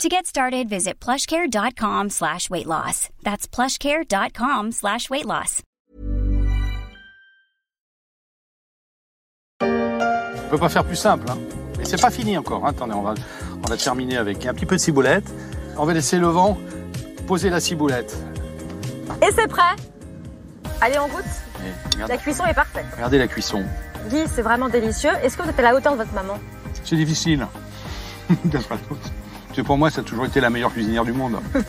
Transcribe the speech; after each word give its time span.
To 0.00 0.08
get 0.08 0.26
started, 0.26 0.68
visit 0.68 0.98
plushcare.com 0.98 2.10
slash 2.10 2.50
weight 2.50 2.66
loss. 2.66 3.08
That's 3.22 3.46
plushcare.com 3.46 4.72
slash 4.72 5.08
weight 5.10 5.26
loss. 5.26 5.62
On 9.62 10.48
peut 10.50 10.58
pas 10.58 10.68
faire 10.68 10.84
plus 10.84 10.96
simple. 10.96 11.30
Hein. 11.30 11.38
Et 11.80 11.84
c'est 11.84 12.00
pas 12.00 12.10
fini 12.10 12.36
encore. 12.36 12.66
hein. 12.66 12.70
Attendez, 12.70 12.94
on 12.94 13.02
va, 13.02 13.14
on 13.64 13.68
va 13.68 13.76
terminer 13.76 14.16
avec 14.16 14.44
un 14.46 14.54
petit 14.54 14.66
peu 14.66 14.76
de 14.76 14.80
ciboulette. 14.80 15.30
On 15.78 15.84
va 15.86 15.92
laisser 15.94 16.18
le 16.18 16.26
vent 16.26 16.58
poser 17.26 17.48
la 17.50 17.60
ciboulette. 17.60 18.16
Et 19.22 19.30
c'est 19.32 19.46
prêt 19.46 19.76
Allez, 20.80 20.98
on 20.98 21.06
goûte 21.08 21.24
La 22.08 22.18
cuisson 22.18 22.44
est 22.46 22.54
parfaite. 22.54 22.86
regardez 22.94 23.18
la 23.18 23.28
cuisson. 23.28 23.64
Guy, 24.10 24.24
c'est 24.34 24.42
vraiment 24.42 24.68
délicieux. 24.68 25.12
Est-ce 25.22 25.36
que 25.36 25.42
vous 25.42 25.50
êtes 25.50 25.58
à 25.60 25.62
la 25.62 25.74
hauteur 25.76 25.92
de 25.92 25.98
votre 25.98 26.12
maman? 26.12 26.38
C'est 26.82 26.96
difficile. 26.96 27.46
Que 29.54 29.60
pour 29.60 29.76
moi, 29.76 29.90
ça 29.90 30.00
a 30.00 30.04
toujours 30.04 30.24
été 30.24 30.40
la 30.40 30.48
meilleure 30.48 30.72
cuisinière 30.72 31.04
du 31.04 31.12
monde. 31.12 31.36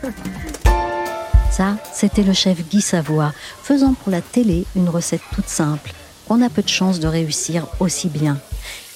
Ça, 1.51 1.77
c'était 1.93 2.23
le 2.23 2.33
chef 2.33 2.67
Guy 2.67 2.81
Savoie, 2.81 3.31
faisant 3.61 3.93
pour 3.93 4.11
la 4.11 4.21
télé 4.21 4.65
une 4.75 4.89
recette 4.89 5.21
toute 5.35 5.47
simple, 5.47 5.93
qu'on 6.27 6.41
a 6.41 6.49
peu 6.49 6.63
de 6.63 6.69
chance 6.69 6.99
de 6.99 7.07
réussir 7.07 7.67
aussi 7.79 8.07
bien. 8.07 8.39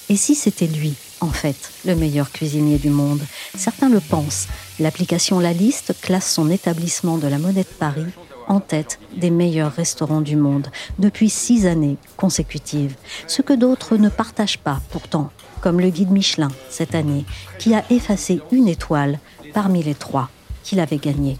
Et 0.08 0.16
si 0.16 0.34
c'était 0.34 0.66
lui, 0.66 0.94
en 1.20 1.28
fait, 1.28 1.70
le 1.84 1.94
meilleur 1.94 2.32
cuisinier 2.32 2.78
du 2.78 2.90
monde? 2.90 3.20
Certains 3.56 3.88
le 3.88 4.00
pensent. 4.00 4.48
L'application 4.80 5.38
La 5.38 5.52
Liste 5.52 5.94
classe 6.00 6.32
son 6.32 6.50
établissement 6.50 7.18
de 7.18 7.28
la 7.28 7.38
Monnaie 7.38 7.62
de 7.62 7.78
Paris 7.78 8.06
en 8.48 8.60
tête 8.60 8.98
des 9.16 9.30
meilleurs 9.30 9.72
restaurants 9.72 10.20
du 10.20 10.36
monde 10.36 10.68
depuis 10.98 11.30
six 11.30 11.66
années 11.66 11.96
consécutives. 12.16 12.96
Ce 13.26 13.42
que 13.42 13.52
d'autres 13.52 13.96
ne 13.96 14.08
partagent 14.08 14.58
pas 14.58 14.80
pourtant, 14.90 15.30
comme 15.60 15.80
le 15.80 15.90
guide 15.90 16.10
Michelin 16.10 16.48
cette 16.68 16.94
année, 16.94 17.24
qui 17.58 17.74
a 17.74 17.84
effacé 17.90 18.40
une 18.50 18.68
étoile 18.68 19.18
parmi 19.54 19.82
les 19.82 19.94
trois 19.94 20.28
qu'il 20.62 20.80
avait 20.80 20.98
gagnées. 20.98 21.38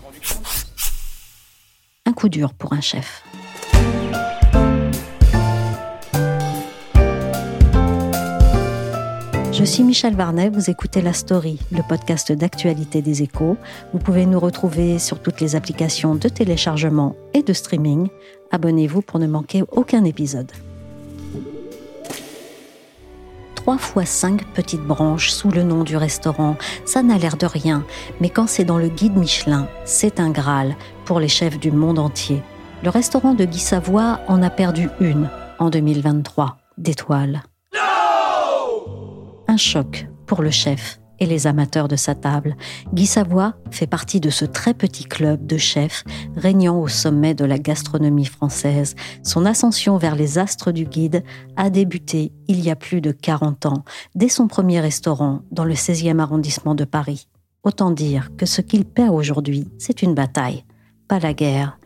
Un 2.06 2.12
coup 2.12 2.28
dur 2.28 2.54
pour 2.54 2.72
un 2.72 2.80
chef. 2.80 3.22
Je 9.58 9.64
suis 9.64 9.82
Michel 9.82 10.14
Varnet, 10.14 10.50
vous 10.50 10.70
écoutez 10.70 11.02
La 11.02 11.12
Story, 11.12 11.58
le 11.72 11.82
podcast 11.82 12.30
d'actualité 12.30 13.02
des 13.02 13.24
échos. 13.24 13.56
Vous 13.92 13.98
pouvez 13.98 14.24
nous 14.24 14.38
retrouver 14.38 15.00
sur 15.00 15.20
toutes 15.20 15.40
les 15.40 15.56
applications 15.56 16.14
de 16.14 16.28
téléchargement 16.28 17.16
et 17.34 17.42
de 17.42 17.52
streaming. 17.52 18.06
Abonnez-vous 18.52 19.02
pour 19.02 19.18
ne 19.18 19.26
manquer 19.26 19.64
aucun 19.72 20.04
épisode. 20.04 20.52
Trois 23.56 23.78
fois 23.78 24.04
cinq 24.04 24.46
petites 24.54 24.86
branches 24.86 25.30
sous 25.30 25.50
le 25.50 25.64
nom 25.64 25.82
du 25.82 25.96
restaurant, 25.96 26.56
ça 26.84 27.02
n'a 27.02 27.18
l'air 27.18 27.36
de 27.36 27.46
rien, 27.46 27.84
mais 28.20 28.30
quand 28.30 28.46
c'est 28.46 28.64
dans 28.64 28.78
le 28.78 28.88
guide 28.88 29.16
Michelin, 29.16 29.66
c'est 29.84 30.20
un 30.20 30.30
Graal 30.30 30.76
pour 31.04 31.18
les 31.18 31.26
chefs 31.26 31.58
du 31.58 31.72
monde 31.72 31.98
entier. 31.98 32.44
Le 32.84 32.90
restaurant 32.90 33.34
de 33.34 33.44
Guy 33.44 33.58
Savoie 33.58 34.20
en 34.28 34.40
a 34.40 34.50
perdu 34.50 34.88
une 35.00 35.28
en 35.58 35.68
2023 35.68 36.58
d'étoiles. 36.78 37.42
Choc 39.58 40.08
pour 40.26 40.42
le 40.42 40.50
chef 40.50 41.00
et 41.20 41.26
les 41.26 41.46
amateurs 41.46 41.88
de 41.88 41.96
sa 41.96 42.14
table. 42.14 42.56
Guy 42.94 43.06
Savoie 43.06 43.54
fait 43.70 43.86
partie 43.86 44.20
de 44.20 44.30
ce 44.30 44.44
très 44.44 44.72
petit 44.72 45.04
club 45.04 45.46
de 45.46 45.56
chefs 45.56 46.04
régnant 46.36 46.80
au 46.80 46.88
sommet 46.88 47.34
de 47.34 47.44
la 47.44 47.58
gastronomie 47.58 48.24
française. 48.24 48.94
Son 49.22 49.44
ascension 49.44 49.96
vers 49.96 50.14
les 50.14 50.38
astres 50.38 50.72
du 50.72 50.84
guide 50.84 51.24
a 51.56 51.70
débuté 51.70 52.32
il 52.46 52.60
y 52.60 52.70
a 52.70 52.76
plus 52.76 53.00
de 53.00 53.10
40 53.10 53.66
ans, 53.66 53.84
dès 54.14 54.28
son 54.28 54.46
premier 54.46 54.80
restaurant 54.80 55.42
dans 55.50 55.64
le 55.64 55.74
16e 55.74 56.20
arrondissement 56.20 56.74
de 56.74 56.84
Paris. 56.84 57.28
Autant 57.64 57.90
dire 57.90 58.30
que 58.36 58.46
ce 58.46 58.60
qu'il 58.60 58.84
perd 58.84 59.14
aujourd'hui, 59.14 59.68
c'est 59.78 60.02
une 60.02 60.14
bataille, 60.14 60.64
pas 61.08 61.18
la 61.18 61.34
guerre. 61.34 61.78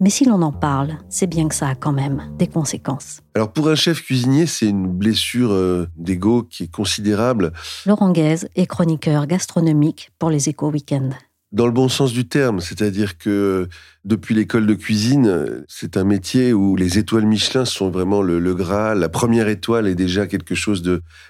Mais 0.00 0.10
si 0.10 0.24
l'on 0.24 0.42
en 0.42 0.52
parle, 0.52 0.98
c'est 1.08 1.26
bien 1.26 1.48
que 1.48 1.54
ça 1.54 1.68
a 1.68 1.74
quand 1.74 1.92
même 1.92 2.22
des 2.36 2.48
conséquences. 2.48 3.20
Alors 3.34 3.52
pour 3.52 3.68
un 3.68 3.74
chef 3.74 4.02
cuisinier, 4.02 4.46
c'est 4.46 4.68
une 4.68 4.88
blessure 4.88 5.52
euh, 5.52 5.86
d'ego 5.96 6.42
qui 6.42 6.64
est 6.64 6.70
considérable, 6.70 7.52
Laurent 7.86 8.10
Guez 8.10 8.46
est 8.56 8.66
chroniqueur 8.66 9.26
gastronomique 9.26 10.10
pour 10.18 10.30
les 10.30 10.48
Échos 10.48 10.70
Week-end. 10.70 11.10
dans 11.52 11.66
le 11.66 11.72
bon 11.72 11.88
sens 11.88 12.12
du 12.12 12.26
terme, 12.26 12.60
c'est-à-dire 12.60 13.16
que 13.16 13.30
euh, 13.30 13.68
depuis 14.04 14.34
l'école 14.34 14.66
de 14.66 14.74
cuisine, 14.74 15.28
euh, 15.28 15.64
c'est 15.68 15.96
un 15.96 16.02
métier 16.02 16.52
où 16.52 16.74
les 16.74 16.98
étoiles 16.98 17.26
Michelin 17.26 17.64
sont 17.64 17.90
vraiment 17.90 18.22
le, 18.22 18.40
le 18.40 18.54
Graal. 18.54 18.98
La 18.98 19.08
première 19.08 19.46
étoile 19.48 19.86
est 19.86 19.94
déjà 19.94 20.26
quelque 20.26 20.56
chose 20.56 20.82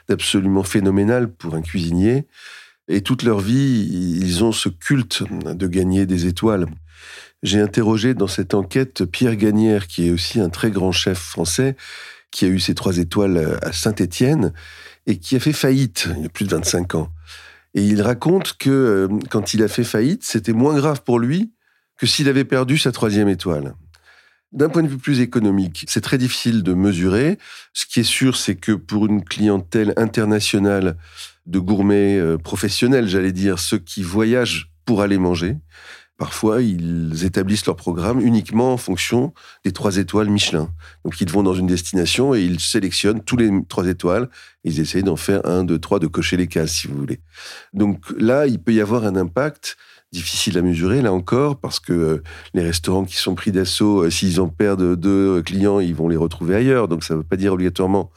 d'absolument 0.08 0.62
phénoménal 0.62 1.30
pour 1.30 1.54
un 1.54 1.60
cuisinier. 1.60 2.26
Et 2.88 3.02
toute 3.02 3.22
leur 3.22 3.40
vie, 3.40 3.86
ils 4.22 4.44
ont 4.44 4.52
ce 4.52 4.68
culte 4.70 5.22
de 5.30 5.66
gagner 5.66 6.06
des 6.06 6.26
étoiles. 6.26 6.66
J'ai 7.44 7.60
interrogé 7.60 8.14
dans 8.14 8.26
cette 8.26 8.54
enquête 8.54 9.04
Pierre 9.04 9.36
Gagnère, 9.36 9.86
qui 9.86 10.08
est 10.08 10.10
aussi 10.10 10.40
un 10.40 10.48
très 10.48 10.70
grand 10.70 10.92
chef 10.92 11.18
français, 11.18 11.76
qui 12.30 12.46
a 12.46 12.48
eu 12.48 12.58
ses 12.58 12.74
trois 12.74 12.96
étoiles 12.96 13.58
à 13.60 13.70
Saint-Étienne 13.70 14.54
et 15.06 15.18
qui 15.18 15.36
a 15.36 15.40
fait 15.40 15.52
faillite 15.52 16.08
il 16.16 16.22
y 16.22 16.26
a 16.26 16.30
plus 16.30 16.46
de 16.46 16.50
25 16.50 16.94
ans. 16.94 17.10
Et 17.74 17.84
il 17.84 18.00
raconte 18.00 18.54
que 18.56 18.70
euh, 18.70 19.08
quand 19.28 19.52
il 19.52 19.62
a 19.62 19.68
fait 19.68 19.84
faillite, 19.84 20.24
c'était 20.24 20.54
moins 20.54 20.74
grave 20.74 21.02
pour 21.02 21.18
lui 21.18 21.52
que 21.98 22.06
s'il 22.06 22.30
avait 22.30 22.46
perdu 22.46 22.78
sa 22.78 22.92
troisième 22.92 23.28
étoile. 23.28 23.74
D'un 24.52 24.70
point 24.70 24.82
de 24.82 24.88
vue 24.88 24.96
plus 24.96 25.20
économique, 25.20 25.84
c'est 25.86 26.00
très 26.00 26.16
difficile 26.16 26.62
de 26.62 26.72
mesurer. 26.72 27.36
Ce 27.74 27.84
qui 27.84 28.00
est 28.00 28.04
sûr, 28.04 28.38
c'est 28.38 28.54
que 28.54 28.72
pour 28.72 29.04
une 29.04 29.22
clientèle 29.22 29.92
internationale 29.98 30.96
de 31.44 31.58
gourmets 31.58 32.16
euh, 32.16 32.38
professionnels, 32.38 33.06
j'allais 33.06 33.32
dire, 33.32 33.58
ceux 33.58 33.78
qui 33.78 34.02
voyagent 34.02 34.70
pour 34.86 35.02
aller 35.02 35.18
manger, 35.18 35.56
parfois 36.16 36.62
ils 36.62 37.24
établissent 37.24 37.66
leur 37.66 37.76
programme 37.76 38.20
uniquement 38.20 38.72
en 38.72 38.76
fonction 38.76 39.32
des 39.64 39.72
trois 39.72 39.96
étoiles 39.96 40.30
Michelin. 40.30 40.68
Donc 41.04 41.20
ils 41.20 41.30
vont 41.30 41.42
dans 41.42 41.54
une 41.54 41.66
destination 41.66 42.34
et 42.34 42.42
ils 42.42 42.60
sélectionnent 42.60 43.22
tous 43.22 43.36
les 43.36 43.50
trois 43.68 43.86
étoiles. 43.86 44.28
Ils 44.64 44.80
essayent 44.80 45.02
d'en 45.02 45.16
faire 45.16 45.44
un, 45.44 45.64
deux, 45.64 45.78
trois, 45.78 45.98
de 45.98 46.06
cocher 46.06 46.36
les 46.36 46.46
cases, 46.46 46.72
si 46.72 46.88
vous 46.88 46.96
voulez. 46.96 47.20
Donc 47.72 48.04
là, 48.16 48.46
il 48.46 48.58
peut 48.58 48.72
y 48.72 48.80
avoir 48.80 49.04
un 49.04 49.16
impact 49.16 49.76
difficile 50.12 50.56
à 50.56 50.62
mesurer, 50.62 51.02
là 51.02 51.12
encore, 51.12 51.58
parce 51.58 51.80
que 51.80 51.92
euh, 51.92 52.22
les 52.54 52.62
restaurants 52.62 53.04
qui 53.04 53.16
sont 53.16 53.34
pris 53.34 53.50
d'assaut, 53.50 54.04
euh, 54.04 54.10
s'ils 54.10 54.40
en 54.40 54.48
perdent 54.48 54.94
deux 54.94 55.42
clients, 55.42 55.80
ils 55.80 55.94
vont 55.94 56.08
les 56.08 56.16
retrouver 56.16 56.54
ailleurs. 56.54 56.86
Donc 56.88 57.02
ça 57.02 57.14
ne 57.14 57.18
veut 57.18 57.24
pas 57.24 57.36
dire 57.36 57.52
obligatoirement 57.52 58.10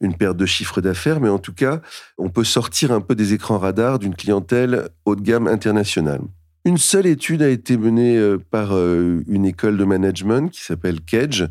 une 0.00 0.16
perte 0.16 0.36
de 0.36 0.46
chiffre 0.46 0.80
d'affaires, 0.80 1.20
mais 1.20 1.28
en 1.28 1.38
tout 1.38 1.52
cas, 1.52 1.80
on 2.18 2.28
peut 2.28 2.44
sortir 2.44 2.92
un 2.92 3.00
peu 3.00 3.14
des 3.14 3.34
écrans 3.34 3.58
radars 3.58 3.98
d'une 3.98 4.14
clientèle 4.14 4.88
haut 5.04 5.16
de 5.16 5.22
gamme 5.22 5.46
internationale. 5.46 6.22
Une 6.64 6.78
seule 6.78 7.06
étude 7.06 7.42
a 7.42 7.48
été 7.48 7.76
menée 7.76 8.16
euh, 8.16 8.38
par 8.38 8.76
euh, 8.76 9.24
une 9.26 9.44
école 9.44 9.76
de 9.76 9.84
management 9.84 10.48
qui 10.48 10.62
s'appelle 10.62 11.00
Kedge 11.00 11.44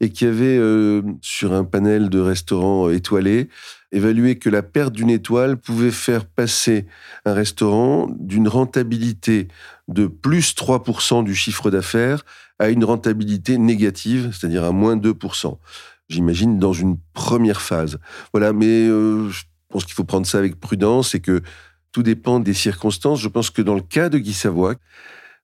et 0.00 0.10
qui 0.10 0.24
avait, 0.26 0.58
euh, 0.58 1.02
sur 1.22 1.52
un 1.52 1.62
panel 1.62 2.08
de 2.10 2.18
restaurants 2.18 2.90
étoilés, 2.90 3.48
évalué 3.92 4.40
que 4.40 4.50
la 4.50 4.64
perte 4.64 4.92
d'une 4.92 5.10
étoile 5.10 5.56
pouvait 5.56 5.92
faire 5.92 6.26
passer 6.26 6.86
un 7.24 7.32
restaurant 7.32 8.08
d'une 8.18 8.48
rentabilité 8.48 9.46
de 9.86 10.08
plus 10.08 10.56
3% 10.56 11.22
du 11.22 11.36
chiffre 11.36 11.70
d'affaires 11.70 12.24
à 12.58 12.68
une 12.68 12.84
rentabilité 12.84 13.58
négative, 13.58 14.30
c'est-à-dire 14.32 14.64
à 14.64 14.72
moins 14.72 14.96
2%. 14.96 15.58
J'imagine 16.08 16.58
dans 16.58 16.72
une 16.72 16.96
première 17.12 17.62
phase. 17.62 17.98
Voilà, 18.32 18.52
mais 18.52 18.86
je 18.86 19.42
pense 19.68 19.84
qu'il 19.84 19.94
faut 19.94 20.04
prendre 20.04 20.26
ça 20.26 20.38
avec 20.38 20.58
prudence 20.58 21.14
et 21.14 21.20
que 21.20 21.42
tout 21.96 22.02
dépend 22.02 22.40
des 22.40 22.52
circonstances. 22.52 23.22
Je 23.22 23.28
pense 23.28 23.48
que 23.48 23.62
dans 23.62 23.74
le 23.74 23.80
cas 23.80 24.10
de 24.10 24.18
Guy 24.18 24.34
Savoie, 24.34 24.74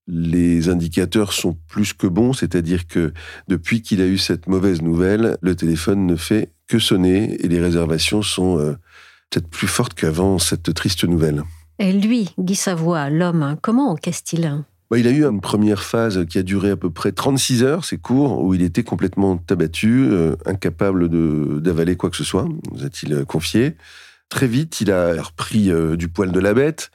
les 0.06 0.68
indicateurs 0.68 1.32
sont 1.32 1.56
plus 1.66 1.94
que 1.94 2.06
bons, 2.06 2.34
c'est-à-dire 2.34 2.86
que 2.86 3.14
depuis 3.48 3.80
qu'il 3.80 4.02
a 4.02 4.06
eu 4.06 4.18
cette 4.18 4.48
mauvaise 4.48 4.82
nouvelle, 4.82 5.38
le 5.40 5.56
téléphone 5.56 6.04
ne 6.04 6.14
fait 6.14 6.50
que 6.68 6.78
sonner 6.78 7.42
et 7.42 7.48
les 7.48 7.58
réservations 7.58 8.20
sont 8.20 8.58
euh, 8.58 8.72
peut-être 9.30 9.48
plus 9.48 9.66
fortes 9.66 9.94
qu'avant 9.94 10.38
cette 10.38 10.74
triste 10.74 11.04
nouvelle. 11.04 11.42
Et 11.78 11.90
lui, 11.90 12.34
Guy 12.38 12.54
Savoie, 12.54 13.08
l'homme, 13.08 13.56
comment 13.62 13.90
encaisse-t-il 13.90 14.62
Bah, 14.90 14.98
il 14.98 15.06
a 15.06 15.10
eu 15.10 15.24
une 15.24 15.40
première 15.40 15.82
phase 15.82 16.26
qui 16.26 16.36
a 16.36 16.42
duré 16.42 16.68
à 16.68 16.76
peu 16.76 16.90
près 16.90 17.12
36 17.12 17.62
heures, 17.62 17.86
c'est 17.86 17.96
court, 17.96 18.44
où 18.44 18.52
il 18.52 18.60
était 18.60 18.84
complètement 18.84 19.42
abattu, 19.48 20.04
euh, 20.10 20.36
incapable 20.44 21.08
d'avaler 21.62 21.96
quoi 21.96 22.10
que 22.10 22.16
ce 22.18 22.24
soit, 22.24 22.46
nous 22.74 22.84
a-t-il 22.84 23.14
euh, 23.14 23.24
confié. 23.24 23.74
Très 24.32 24.46
vite, 24.46 24.80
il 24.80 24.90
a 24.90 25.20
repris 25.20 25.70
euh, 25.70 25.94
du 25.94 26.08
poil 26.08 26.32
de 26.32 26.40
la 26.40 26.54
bête 26.54 26.90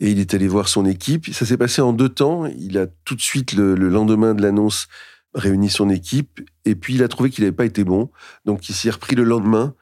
et 0.00 0.10
il 0.10 0.18
est 0.18 0.34
allé 0.34 0.48
voir 0.48 0.66
son 0.66 0.86
équipe. 0.86 1.32
Ça 1.32 1.46
s'est 1.46 1.56
passé 1.56 1.80
en 1.80 1.92
deux 1.92 2.08
temps. 2.08 2.46
Il 2.46 2.78
a 2.78 2.88
tout 3.04 3.14
de 3.14 3.20
suite, 3.20 3.52
le, 3.52 3.76
le 3.76 3.88
lendemain 3.88 4.34
de 4.34 4.42
l'annonce, 4.42 4.88
réuni 5.36 5.70
son 5.70 5.88
équipe, 5.88 6.40
et 6.64 6.74
puis 6.74 6.96
il 6.96 7.04
a 7.04 7.06
trouvé 7.06 7.30
qu'il 7.30 7.44
n'avait 7.44 7.54
pas 7.54 7.64
été 7.64 7.84
bon, 7.84 8.10
donc 8.44 8.68
il 8.68 8.74
s'y 8.74 8.88
est 8.88 8.90
repris 8.90 9.14
le 9.14 9.22
lendemain, 9.22 9.76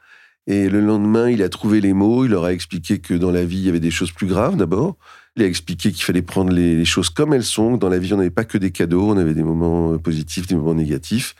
et 0.45 0.69
le 0.69 0.81
lendemain, 0.81 1.31
il 1.31 1.41
a 1.41 1.49
trouvé 1.49 1.81
les 1.81 1.93
mots, 1.93 2.25
il 2.25 2.31
leur 2.31 2.43
a 2.43 2.53
expliqué 2.53 2.99
que 2.99 3.15
dans 3.15 3.31
la 3.31 3.43
vie, 3.43 3.57
il 3.57 3.65
y 3.65 3.69
avait 3.69 3.79
des 3.79 3.89
choses 3.89 4.11
plus 4.11 4.27
graves 4.27 4.55
d'abord, 4.55 4.95
il 5.35 5.41
a 5.41 5.47
expliqué 5.47 5.91
qu'il 5.91 6.03
fallait 6.03 6.21
prendre 6.21 6.53
les 6.53 6.85
choses 6.85 7.09
comme 7.09 7.33
elles 7.33 7.43
sont, 7.43 7.77
dans 7.77 7.89
la 7.89 7.97
vie, 7.97 8.13
on 8.13 8.17
n'avait 8.17 8.29
pas 8.29 8.45
que 8.45 8.59
des 8.59 8.69
cadeaux, 8.69 9.09
on 9.09 9.17
avait 9.17 9.33
des 9.33 9.43
moments 9.43 9.97
positifs, 9.97 10.45
des 10.45 10.55
moments 10.55 10.75
négatifs, 10.75 11.33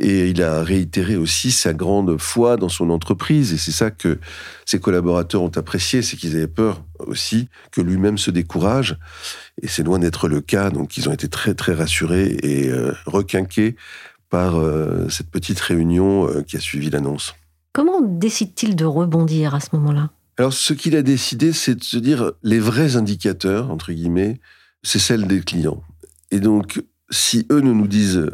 et 0.00 0.30
il 0.30 0.42
a 0.42 0.62
réitéré 0.62 1.16
aussi 1.16 1.52
sa 1.52 1.74
grande 1.74 2.18
foi 2.18 2.56
dans 2.56 2.70
son 2.70 2.88
entreprise. 2.88 3.52
Et 3.52 3.58
c'est 3.58 3.70
ça 3.70 3.90
que 3.90 4.18
ses 4.64 4.80
collaborateurs 4.80 5.42
ont 5.42 5.52
apprécié, 5.54 6.00
c'est 6.00 6.16
qu'ils 6.16 6.36
avaient 6.36 6.48
peur 6.48 6.82
aussi 7.00 7.48
que 7.70 7.82
lui-même 7.82 8.16
se 8.16 8.30
décourage. 8.30 8.96
Et 9.60 9.68
c'est 9.68 9.82
loin 9.82 9.98
d'être 9.98 10.26
le 10.26 10.40
cas. 10.40 10.70
Donc 10.70 10.96
ils 10.96 11.08
ont 11.10 11.12
été 11.12 11.28
très 11.28 11.54
très 11.54 11.74
rassurés 11.74 12.38
et 12.42 12.70
euh, 12.70 12.92
requinqués 13.04 13.76
par 14.30 14.58
euh, 14.58 15.06
cette 15.10 15.30
petite 15.30 15.60
réunion 15.60 16.26
euh, 16.28 16.42
qui 16.42 16.56
a 16.56 16.60
suivi 16.60 16.88
l'annonce. 16.88 17.34
Comment 17.74 18.00
décide-t-il 18.00 18.76
de 18.76 18.86
rebondir 18.86 19.54
à 19.54 19.60
ce 19.60 19.68
moment-là? 19.74 20.10
Alors 20.38 20.54
ce 20.54 20.72
qu'il 20.72 20.96
a 20.96 21.02
décidé, 21.02 21.52
c'est 21.52 21.74
de 21.74 21.84
se 21.84 21.98
dire 21.98 22.32
les 22.42 22.58
vrais 22.58 22.96
indicateurs, 22.96 23.70
entre 23.70 23.92
guillemets, 23.92 24.40
c'est 24.82 24.98
celle 24.98 25.26
des 25.26 25.40
clients. 25.40 25.82
Et 26.30 26.40
donc 26.40 26.82
si 27.10 27.46
eux 27.50 27.60
ne 27.60 27.72
nous 27.72 27.88
disent 27.88 28.30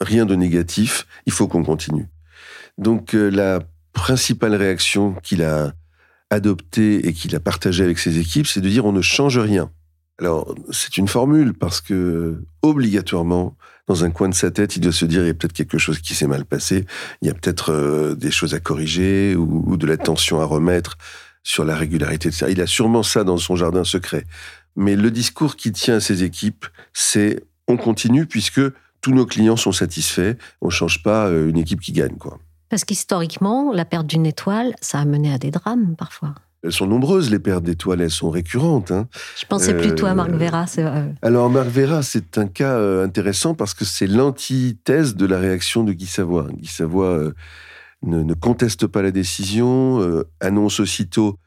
rien 0.00 0.26
de 0.26 0.34
négatif, 0.34 1.06
il 1.26 1.32
faut 1.32 1.48
qu'on 1.48 1.64
continue. 1.64 2.08
Donc 2.76 3.14
euh, 3.14 3.28
la 3.30 3.60
principale 3.92 4.54
réaction 4.54 5.14
qu'il 5.22 5.42
a 5.42 5.72
adoptée 6.30 7.08
et 7.08 7.12
qu'il 7.12 7.34
a 7.34 7.40
partagée 7.40 7.84
avec 7.84 7.98
ses 7.98 8.18
équipes, 8.18 8.46
c'est 8.46 8.60
de 8.60 8.68
dire 8.68 8.84
on 8.84 8.92
ne 8.92 9.02
change 9.02 9.38
rien. 9.38 9.70
Alors 10.20 10.54
c'est 10.70 10.96
une 10.98 11.08
formule 11.08 11.54
parce 11.54 11.80
que 11.80 12.42
obligatoirement, 12.62 13.56
dans 13.86 14.04
un 14.04 14.10
coin 14.10 14.28
de 14.28 14.34
sa 14.34 14.50
tête, 14.50 14.76
il 14.76 14.80
doit 14.80 14.92
se 14.92 15.06
dire 15.06 15.22
il 15.22 15.28
y 15.28 15.30
a 15.30 15.34
peut-être 15.34 15.52
quelque 15.52 15.78
chose 15.78 16.00
qui 16.00 16.14
s'est 16.14 16.26
mal 16.26 16.44
passé, 16.44 16.86
il 17.22 17.28
y 17.28 17.30
a 17.30 17.34
peut-être 17.34 17.72
euh, 17.72 18.14
des 18.14 18.30
choses 18.30 18.54
à 18.54 18.60
corriger 18.60 19.34
ou, 19.34 19.76
de 19.76 19.86
l'attention 19.86 20.40
à 20.40 20.44
remettre 20.44 20.98
sur 21.42 21.64
la 21.64 21.74
régularité 21.74 22.28
de 22.28 22.34
ça. 22.34 22.50
Il 22.50 22.60
a 22.60 22.66
sûrement 22.66 23.02
ça 23.02 23.24
dans 23.24 23.38
son 23.38 23.56
jardin 23.56 23.84
secret. 23.84 24.24
Mais 24.76 24.96
le 24.96 25.10
discours 25.10 25.56
qu'il 25.56 25.72
tient 25.72 25.96
à 25.96 26.00
ses 26.00 26.22
équipes, 26.22 26.66
c'est 26.92 27.42
on 27.66 27.76
continue 27.76 28.26
puisque 28.26 28.60
tous 29.00 29.12
nos 29.12 29.26
clients 29.26 29.56
sont 29.56 29.72
satisfaits. 29.72 30.34
On 30.60 30.70
change 30.70 31.02
pas 31.02 31.26
euh, 31.26 31.48
une 31.48 31.58
équipe 31.58 31.80
qui 31.80 31.92
gagne, 31.92 32.16
quoi. 32.16 32.38
Parce 32.68 32.84
qu'historiquement, 32.84 33.72
la 33.72 33.84
perte 33.84 34.06
d'une 34.06 34.26
étoile, 34.26 34.74
ça 34.80 34.98
a 34.98 35.04
mené 35.04 35.32
à 35.32 35.38
des 35.38 35.50
drames 35.50 35.94
parfois. 35.96 36.34
Elles 36.62 36.72
sont 36.72 36.86
nombreuses, 36.86 37.30
les 37.30 37.38
pertes 37.38 37.62
d'étoiles, 37.62 38.00
elles 38.00 38.10
sont 38.10 38.30
récurrentes. 38.30 38.90
Hein. 38.90 39.08
Je 39.40 39.46
pensais 39.46 39.74
plutôt 39.74 40.06
à 40.06 40.14
Marc 40.14 40.30
Vera. 40.30 40.66
Alors, 41.22 41.48
Marc 41.48 41.68
Vera, 41.68 42.02
c'est 42.02 42.36
un 42.36 42.46
cas 42.46 42.74
euh, 42.74 43.04
intéressant 43.04 43.54
parce 43.54 43.74
que 43.74 43.84
c'est 43.84 44.08
l'antithèse 44.08 45.14
de 45.14 45.24
la 45.24 45.38
réaction 45.38 45.84
de 45.84 45.92
Guy 45.92 46.06
Savoie. 46.06 46.48
Guy 46.52 46.70
euh, 46.80 47.32
ne, 48.02 48.34
conteste 48.34 48.86
pas 48.86 49.02
la 49.02 49.12
décision, 49.12 50.02
annonce 50.40 50.80
aussitôt 50.80 51.38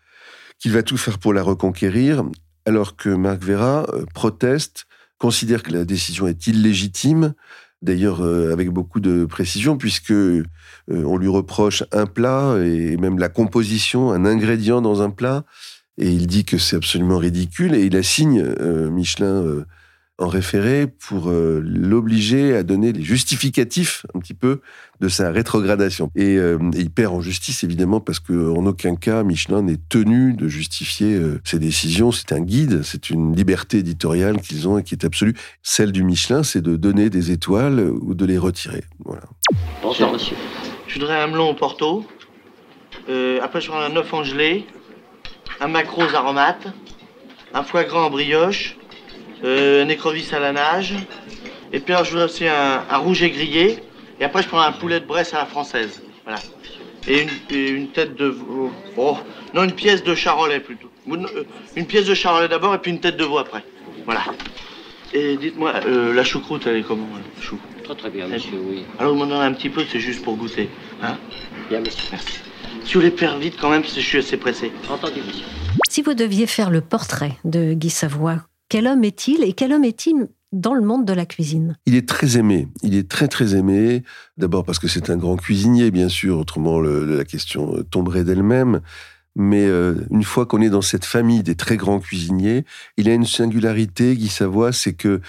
qu'il 0.59 0.71
va 0.71 0.81
tout 0.81 0.97
faire 0.97 1.19
pour 1.19 1.33
la 1.33 1.43
reconquérir, 1.43 2.23
alors 2.65 2.95
que 2.95 3.09
Marc 3.09 3.43
Vera 3.43 3.85
proteste 4.13 4.85
considère 5.21 5.61
que 5.61 5.71
la 5.71 5.85
décision 5.85 6.27
est 6.27 6.47
illégitime, 6.47 7.35
d'ailleurs 7.83 8.21
euh, 8.21 8.51
avec 8.51 8.71
beaucoup 8.71 8.99
de 8.99 9.25
précision, 9.25 9.77
puisque 9.77 10.09
euh, 10.09 10.43
on 10.87 11.15
lui 11.15 11.27
reproche 11.27 11.83
un 11.91 12.07
plat 12.07 12.57
et 12.57 12.97
même 12.97 13.19
la 13.19 13.29
composition, 13.29 14.11
un 14.11 14.25
ingrédient 14.25 14.81
dans 14.81 15.03
un 15.03 15.11
plat, 15.11 15.43
et 15.99 16.09
il 16.09 16.25
dit 16.25 16.43
que 16.43 16.57
c'est 16.57 16.75
absolument 16.75 17.19
ridicule, 17.19 17.75
et 17.75 17.85
il 17.85 17.95
assigne 17.95 18.41
euh, 18.41 18.89
Michelin 18.89 19.63
en 20.21 20.27
référé 20.27 20.87
pour 20.87 21.29
euh, 21.29 21.61
l'obliger 21.63 22.55
à 22.55 22.63
donner 22.63 22.93
les 22.93 23.01
justificatifs 23.01 24.05
un 24.13 24.19
petit 24.19 24.33
peu 24.33 24.61
de 24.99 25.07
sa 25.07 25.31
rétrogradation. 25.31 26.11
Et, 26.15 26.37
euh, 26.37 26.57
il 26.75 26.91
perd 26.91 27.13
en 27.13 27.21
justice 27.21 27.63
évidemment 27.63 27.99
parce 27.99 28.19
qu'en 28.19 28.65
aucun 28.65 28.95
cas 28.95 29.23
Michelin 29.23 29.63
n'est 29.63 29.79
tenu 29.89 30.33
de 30.33 30.47
justifier 30.47 31.15
euh, 31.15 31.41
ses 31.43 31.59
décisions. 31.59 32.11
C'est 32.11 32.31
un 32.31 32.39
guide, 32.39 32.83
c'est 32.83 33.09
une 33.09 33.35
liberté 33.35 33.79
éditoriale 33.79 34.39
qu'ils 34.41 34.67
ont 34.67 34.77
et 34.77 34.83
qui 34.83 34.93
est 34.93 35.05
absolue. 35.05 35.35
Celle 35.63 35.91
du 35.91 36.03
Michelin, 36.03 36.43
c'est 36.43 36.61
de 36.61 36.75
donner 36.75 37.09
des 37.09 37.31
étoiles 37.31 37.79
ou 37.79 38.13
de 38.13 38.25
les 38.25 38.37
retirer. 38.37 38.83
Voilà. 39.03 39.23
Monsieur. 39.83 40.35
Je 40.87 40.99
voudrais 40.99 41.21
un 41.21 41.27
melon 41.27 41.51
au 41.51 41.53
Porto. 41.53 42.05
après 43.41 43.61
je 43.61 43.71
voudrais 43.71 43.85
un 43.85 43.95
œuf 43.95 44.13
en 44.13 44.23
gelée, 44.23 44.65
un 45.59 45.67
macros 45.67 46.13
aromate, 46.13 46.67
un 47.53 47.63
foie 47.63 47.83
gras 47.83 48.05
en 48.05 48.09
brioche 48.09 48.77
euh, 49.43 49.83
un 49.83 49.89
écrevisse 49.89 50.33
à 50.33 50.39
la 50.39 50.51
nage. 50.51 50.93
Et 51.73 51.79
puis 51.79 51.93
alors, 51.93 52.05
je 52.05 52.11
voudrais 52.11 52.25
aussi 52.25 52.47
un, 52.47 52.83
un, 52.89 52.97
rouge 52.97 53.23
et 53.23 53.31
grillé. 53.31 53.79
Et 54.19 54.23
après, 54.23 54.43
je 54.43 54.47
prends 54.47 54.61
un 54.61 54.71
poulet 54.71 54.99
de 54.99 55.05
Bresse 55.05 55.33
à 55.33 55.39
la 55.39 55.45
française. 55.45 56.01
Voilà. 56.23 56.39
Et 57.07 57.21
une, 57.23 57.57
une 57.57 57.87
tête 57.87 58.15
de... 58.15 58.35
Oh, 58.97 59.17
non, 59.53 59.63
une 59.63 59.71
pièce 59.71 60.03
de 60.03 60.13
charolais 60.13 60.59
plutôt. 60.59 60.91
Euh, 61.09 61.43
une 61.75 61.85
pièce 61.85 62.05
de 62.05 62.13
charolais 62.13 62.47
d'abord 62.47 62.75
et 62.75 62.77
puis 62.77 62.91
une 62.91 62.99
tête 62.99 63.17
de 63.17 63.23
veau 63.23 63.39
après. 63.39 63.63
Voilà. 64.05 64.21
Et 65.13 65.35
dites-moi, 65.37 65.73
euh, 65.85 66.13
la 66.13 66.23
choucroute, 66.23 66.67
elle 66.67 66.77
est 66.77 66.83
comment, 66.83 67.07
la 67.15 67.41
chou 67.41 67.57
Très 67.83 67.95
très 67.95 68.09
bien, 68.09 68.27
monsieur, 68.27 68.57
oui. 68.63 68.83
Alors, 68.99 69.13
vous 69.13 69.19
m'en 69.19 69.25
donnez 69.25 69.43
un 69.43 69.53
petit 69.53 69.69
peu, 69.69 69.83
c'est 69.91 69.99
juste 69.99 70.23
pour 70.23 70.37
goûter. 70.37 70.69
Hein? 71.01 71.17
Bien, 71.69 71.79
monsieur. 71.79 72.07
Merci. 72.11 72.39
Si 72.85 72.93
vous 72.93 73.01
les 73.01 73.11
faire 73.11 73.37
vite 73.37 73.55
quand 73.59 73.69
même, 73.69 73.81
parce 73.81 73.93
que 73.93 74.01
je 74.01 74.05
suis 74.05 74.17
assez 74.19 74.37
pressé. 74.37 74.71
Entendu, 74.89 75.21
monsieur. 75.27 75.45
Si 75.89 76.01
vous 76.01 76.13
deviez 76.13 76.47
faire 76.47 76.69
le 76.69 76.81
portrait 76.81 77.33
de 77.43 77.73
Guy 77.73 77.89
Savoie, 77.89 78.37
quel 78.71 78.87
homme 78.87 79.03
est-il 79.03 79.43
et 79.43 79.51
quel 79.51 79.73
homme 79.73 79.83
est-il 79.83 80.29
dans 80.53 80.73
le 80.73 80.81
monde 80.81 81.03
de 81.03 81.11
la 81.11 81.25
cuisine? 81.25 81.75
Il 81.85 81.93
est 81.93 82.07
très 82.07 82.37
aimé. 82.37 82.69
Il 82.83 82.95
est 82.95 83.09
très 83.09 83.27
très 83.27 83.53
aimé. 83.53 84.01
D'abord 84.37 84.63
parce 84.63 84.79
que 84.79 84.87
c'est 84.87 85.09
un 85.09 85.17
grand 85.17 85.35
cuisinier, 85.35 85.91
bien 85.91 86.07
sûr. 86.07 86.39
Autrement, 86.39 86.79
la 86.79 87.25
question 87.25 87.75
euh, 87.75 87.83
tomberait 87.83 88.23
d'elle-même. 88.23 88.79
Mais 89.35 89.65
euh, 89.65 89.95
une 90.09 90.23
fois 90.23 90.45
qu'on 90.45 90.61
est 90.61 90.69
dans 90.69 90.81
cette 90.81 91.03
famille 91.03 91.43
des 91.43 91.55
très 91.55 91.75
grands 91.75 91.99
cuisiniers, 91.99 92.63
il 92.95 93.09
a 93.09 93.13
une 93.13 93.25
singularité, 93.25 94.15
Guy 94.15 94.29
Savoie, 94.29 94.71
c'est 94.71 94.93
que, 94.93 95.19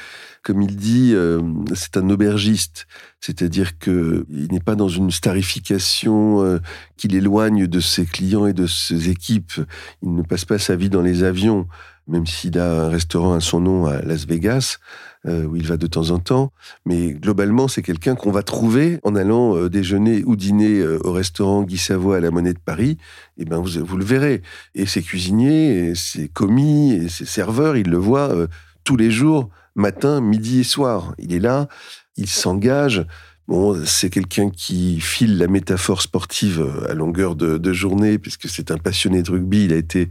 comme 0.44 0.62
il 0.62 0.77
dit, 0.77 1.11
euh, 1.12 1.41
c'est 1.75 1.97
un 1.97 2.09
aubergiste. 2.11 2.87
C'est-à-dire 3.19 3.77
qu'il 3.79 4.49
n'est 4.53 4.61
pas 4.61 4.77
dans 4.77 4.89
une 4.89 5.11
starification 5.11 6.61
qui 6.97 7.09
l'éloigne 7.09 7.67
de 7.67 7.81
ses 7.81 8.05
clients 8.05 8.47
et 8.47 8.53
de 8.53 8.67
ses 8.69 9.09
équipes. 9.11 9.55
Il 10.03 10.15
ne 10.15 10.23
passe 10.23 10.44
pas 10.44 10.59
sa 10.59 10.77
vie 10.77 10.91
dans 10.91 11.03
les 11.03 11.25
avions 11.25 11.67
même 12.08 12.26
s'il 12.26 12.58
a 12.58 12.84
un 12.84 12.88
restaurant 12.88 13.34
à 13.34 13.40
son 13.40 13.60
nom 13.60 13.87
à 13.87 14.02
Las 14.02 14.26
Vegas, 14.26 14.78
euh, 15.25 15.44
où 15.44 15.54
il 15.54 15.64
va 15.66 15.76
de 15.76 15.87
temps 15.87 16.10
en 16.10 16.19
temps. 16.19 16.52
Mais 16.84 17.12
globalement, 17.12 17.69
c'est 17.69 17.82
quelqu'un 17.82 18.16
qu'on 18.16 18.32
va 18.32 18.43
trouver 18.43 18.99
en 19.04 19.14
allant 19.14 19.56
euh, 19.56 19.70
déjeuner 19.70 20.25
ou 20.26 20.34
dîner 20.34 20.81
euh, 20.81 20.98
au 21.05 21.12
restaurant 21.12 21.62
Guy 21.62 21.79
Savoie 21.79 22.17
à 22.17 22.20
la 22.20 22.32
Monnaie 22.32 22.55
de 22.55 22.58
Paris. 22.58 22.98
Et 23.38 23.43
eh 23.43 23.44
ben, 23.44 23.58
vous, 23.58 23.96
le 23.96 24.05
verrez. 24.05 24.43
Et 24.74 24.84
ses 24.84 25.00
cuisiniers, 25.00 25.91
et 25.91 25.94
ses 25.94 26.29
commis, 26.29 26.93
et 26.93 27.08
ses 27.08 27.24
serveurs, 27.24 27.77
ils 27.77 27.88
le 27.88 27.98
voient 27.98 28.34
tous 28.82 28.96
les 28.96 29.12
jours, 29.12 29.48
matin, 29.77 30.20
midi 30.20 30.60
et 30.60 30.65
soir. 30.65 31.15
Il 31.19 31.32
est 31.32 31.41
là, 31.41 31.69
il 32.17 32.29
s'engage. 32.29 33.06
Bon, 33.46 33.81
c'est 33.84 34.10
quelqu'un 34.10 34.50
qui 34.50 35.00
file 35.00 35.38
la 35.38 35.46
métaphore 35.46 36.03
sportive 36.03 36.67
à 36.88 36.94
longueur 36.94 37.36
de, 37.36 37.58
de 37.58 37.72
journée, 37.72 38.19
puisque 38.19 38.48
c'est 38.48 38.72
un 38.72 38.79
passionné 38.79 39.22
de 39.22 39.31
rugby. 39.31 39.67
Il 39.67 39.72
a 39.72 39.77
été 39.77 40.10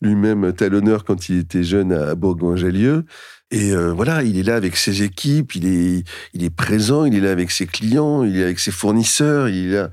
lui-même 0.00 0.52
talonneur 0.52 1.04
quand 1.04 1.28
il 1.28 1.38
était 1.38 1.62
jeune 1.62 1.92
à 1.92 2.14
Bourgoin-Jallieu. 2.14 3.04
Et 3.50 3.72
euh, 3.72 3.92
voilà, 3.92 4.22
il 4.22 4.38
est 4.38 4.42
là 4.42 4.56
avec 4.56 4.76
ses 4.76 5.02
équipes, 5.02 5.54
il 5.54 5.66
est, 5.66 6.04
il 6.32 6.44
est 6.44 6.50
présent, 6.50 7.04
il 7.04 7.14
est 7.14 7.20
là 7.20 7.30
avec 7.30 7.50
ses 7.50 7.66
clients, 7.66 8.24
il 8.24 8.38
est 8.38 8.42
avec 8.42 8.58
ses 8.58 8.72
fournisseurs, 8.72 9.48
il 9.48 9.68
est 9.68 9.76
là. 9.76 9.90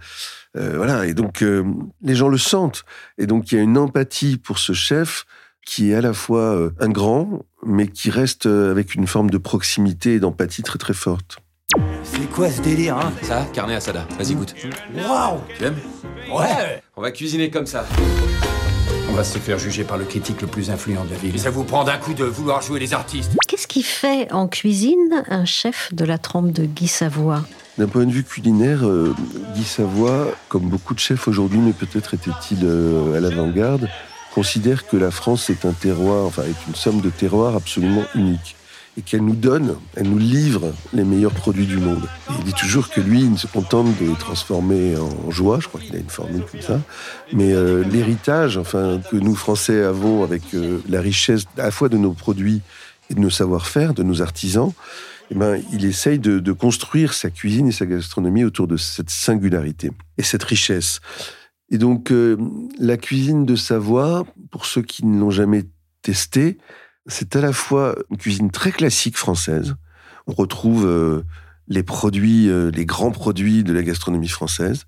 Euh, 0.58 0.74
voilà, 0.75 1.05
et 1.05 1.13
donc 1.13 1.43
euh, 1.43 1.63
les 2.01 2.15
gens 2.15 2.27
le 2.27 2.38
sentent. 2.38 2.84
Et 3.17 3.27
donc 3.27 3.51
il 3.51 3.55
y 3.55 3.58
a 3.60 3.62
une 3.62 3.77
empathie 3.77 4.38
pour 4.38 4.58
ce 4.58 4.74
chef 4.74 5.25
qui 5.65 5.91
est 5.91 5.96
à 5.96 6.01
la 6.01 6.13
fois 6.13 6.72
un 6.79 6.89
grand, 6.89 7.46
mais 7.63 7.88
qui 7.88 8.10
reste 8.10 8.48
avec 8.48 8.96
une 8.96 9.05
forme 9.05 9.29
de 9.29 9.38
proximité 9.38 10.15
et 10.15 10.20
d'empathie 10.20 10.63
très 10.63 10.79
très 10.79 10.96
forte. 10.96 11.38
C'est 12.03 12.29
quoi 12.31 12.50
ce 12.50 12.62
délire, 12.62 12.98
hein? 12.98 13.13
Ça, 13.22 13.48
carnet 13.53 13.75
asada. 13.75 14.08
Vas-y, 14.17 14.34
goûte. 14.34 14.55
Waouh 14.96 15.39
Tu 15.58 15.63
aimes? 15.63 15.75
Ouais 16.34 16.81
On 16.98 17.01
va 17.01 17.12
cuisiner 17.12 17.50
comme 17.50 17.65
ça. 17.67 17.86
On 19.12 19.13
va 19.13 19.25
se 19.25 19.39
faire 19.39 19.60
juger 19.60 19.84
par 19.84 19.98
le 19.98 20.06
critique 20.06 20.39
le 20.39 20.48
plus 20.48 20.70
influent 20.70 21.03
de 21.03 21.10
la 21.10 21.18
ville. 21.18 21.38
ça 21.38 21.50
vous 21.50 21.65
prend 21.65 21.84
d'un 21.84 21.98
coup 21.98 22.13
de 22.13 22.24
vouloir 22.24 22.62
jouer 22.62 22.80
les 22.80 22.94
artistes. 22.94 23.34
Qu'est-ce 23.46 23.68
qui 23.68 23.84
fait 23.84 24.32
en 24.32 24.48
cuisine 24.48 25.25
un 25.27 25.44
chef 25.44 25.94
de 25.94 26.06
la 26.06 26.18
trempe 26.18 26.53
de 26.53 26.63
Guy 26.63 26.88
Savoie? 26.88 27.44
D'un 27.77 27.88
point 27.88 28.06
de 28.06 28.12
vue 28.12 28.24
culinaire, 28.24 28.88
euh, 28.88 29.13
Guy 29.53 29.65
Savoie, 29.65 30.27
comme 30.48 30.70
beaucoup 30.70 30.94
de 30.94 31.00
chefs 31.00 31.27
aujourd'hui, 31.27 31.60
mais 31.60 31.74
peut-être 31.74 32.13
était-il 32.13 32.60
euh, 32.63 33.18
à 33.18 33.20
l'avant-garde, 33.20 33.89
considère 34.34 34.88
que 34.88 34.96
la 34.96 35.12
France 35.12 35.50
est 35.50 35.65
un 35.65 35.74
terroir, 35.74 36.25
enfin 36.25 36.44
est 36.44 36.68
une 36.70 36.75
somme 36.75 37.01
de 37.01 37.10
terroirs 37.10 37.58
absolument 37.58 38.03
unique 38.15 38.56
et 38.98 39.02
qu'elle 39.02 39.24
nous 39.24 39.36
donne, 39.36 39.76
elle 39.96 40.10
nous 40.10 40.18
livre 40.18 40.74
les 40.94 41.04
meilleurs 41.04 41.34
produits 41.34 41.66
du 41.66 41.78
monde. 41.78 42.04
Et 42.30 42.34
il 42.40 42.44
dit 42.44 42.54
toujours 42.54 42.90
que 42.90 43.00
lui, 43.00 43.22
il 43.22 43.38
se 43.38 43.48
contente 43.48 43.88
de 44.00 44.08
les 44.08 44.16
transformer 44.16 44.98
en 44.98 45.32
joie, 45.32 45.60
je 45.62 45.68
crois 45.68 45.80
qu'il 45.80 45.96
a 45.96 46.00
une 46.00 46.10
formule 46.10 46.44
comme 46.52 46.62
ça, 46.62 46.82
mais 47.32 47.54
euh, 47.54 47.84
l'héritage 47.84 48.58
enfin, 48.58 49.02
que 49.10 49.16
nous, 49.16 49.36
Français, 49.36 49.84
avons 49.84 50.24
avec 50.24 50.42
euh, 50.54 50.80
la 50.90 51.00
richesse 51.00 51.46
à 51.58 51.64
la 51.64 51.72
fois 51.72 51.88
de 51.88 51.98
nos 51.98 52.12
produits 52.12 52.62
et 53.10 53.14
de 53.14 53.20
nos 53.20 53.30
savoir-faire, 53.30 53.94
de 53.94 54.04
nos 54.04 54.22
artisans, 54.22 54.74
eh 55.30 55.36
ben, 55.36 55.62
il 55.72 55.86
essaye 55.86 56.20
de, 56.20 56.40
de, 56.40 56.52
construire 56.52 57.14
sa 57.14 57.30
cuisine 57.30 57.68
et 57.68 57.72
sa 57.72 57.86
gastronomie 57.86 58.44
autour 58.44 58.68
de 58.68 58.76
cette 58.76 59.10
singularité 59.10 59.92
et 60.18 60.24
cette 60.24 60.44
richesse. 60.44 61.00
Et 61.70 61.78
donc, 61.78 62.12
euh, 62.12 62.38
la 62.78 62.98
cuisine 62.98 63.46
de 63.46 63.56
Savoie, 63.56 64.26
pour 64.52 64.66
ceux 64.66 64.82
qui 64.82 65.06
ne 65.06 65.18
l'ont 65.18 65.32
jamais 65.32 65.64
testée, 66.02 66.58
c'est 67.08 67.36
à 67.36 67.41
la 67.41 67.53
fois 67.53 67.96
une 68.10 68.17
cuisine 68.17 68.51
très 68.51 68.72
classique 68.72 69.17
française. 69.17 69.75
On 70.27 70.34
retrouve 70.34 70.86
euh, 70.86 71.24
les 71.67 71.84
produits, 71.84 72.50
euh, 72.50 72.72
les 72.72 72.86
grands 72.86 73.12
produits 73.12 73.63
de 73.63 73.74
la 73.74 73.84
gastronomie 73.84 74.27
française, 74.27 74.86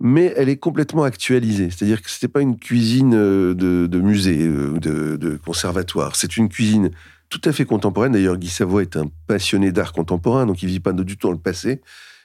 mais 0.00 0.34
elle 0.36 0.48
est 0.48 0.56
complètement 0.56 1.04
actualisée. 1.04 1.70
C'est-à-dire 1.70 2.02
que 2.02 2.10
ce 2.10 2.16
n'était 2.16 2.28
pas 2.32 2.40
une 2.40 2.58
cuisine 2.58 3.12
de, 3.12 3.54
de 3.54 4.00
musée, 4.00 4.46
de, 4.46 5.16
de 5.16 5.36
conservatoire. 5.36 6.16
C'est 6.16 6.36
une 6.36 6.48
cuisine 6.48 6.90
tout 7.30 7.40
à 7.44 7.52
fait 7.52 7.64
contemporaine. 7.64 8.12
D'ailleurs, 8.12 8.36
Guy 8.36 8.48
Savoie 8.48 8.82
est 8.82 8.96
un 8.96 9.06
passionné 9.26 9.72
d'art 9.72 9.92
contemporain, 9.92 10.46
donc 10.46 10.62
il 10.62 10.66
ne 10.66 10.72
vit 10.72 10.80
pas 10.80 10.92
du 10.92 11.16
tout 11.16 11.28
dans 11.28 11.32
le 11.32 11.38
passé. 11.38 11.80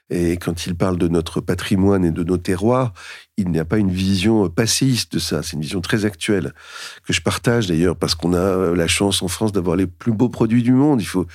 Et 0.09 0.37
quand 0.37 0.65
il 0.65 0.75
parle 0.75 0.97
de 0.97 1.07
notre 1.07 1.39
patrimoine 1.41 2.03
et 2.03 2.11
de 2.11 2.23
nos 2.23 2.37
terroirs, 2.37 2.93
il 3.37 3.49
n'y 3.49 3.59
a 3.59 3.65
pas 3.65 3.77
une 3.77 3.91
vision 3.91 4.49
passéiste 4.49 5.13
de 5.13 5.19
ça. 5.19 5.43
C'est 5.43 5.53
une 5.53 5.61
vision 5.61 5.81
très 5.81 6.05
actuelle 6.05 6.53
que 7.05 7.13
je 7.13 7.21
partage 7.21 7.67
d'ailleurs 7.67 7.95
parce 7.95 8.15
qu'on 8.15 8.33
a 8.33 8.73
la 8.73 8.87
chance 8.87 9.21
en 9.21 9.27
France 9.27 9.51
d'avoir 9.51 9.75
les 9.75 9.87
plus 9.87 10.11
beaux 10.11 10.29
produits 10.29 10.63
du 10.63 10.71
monde. 10.71 11.01
Il 11.01 11.05
faut 11.05 11.27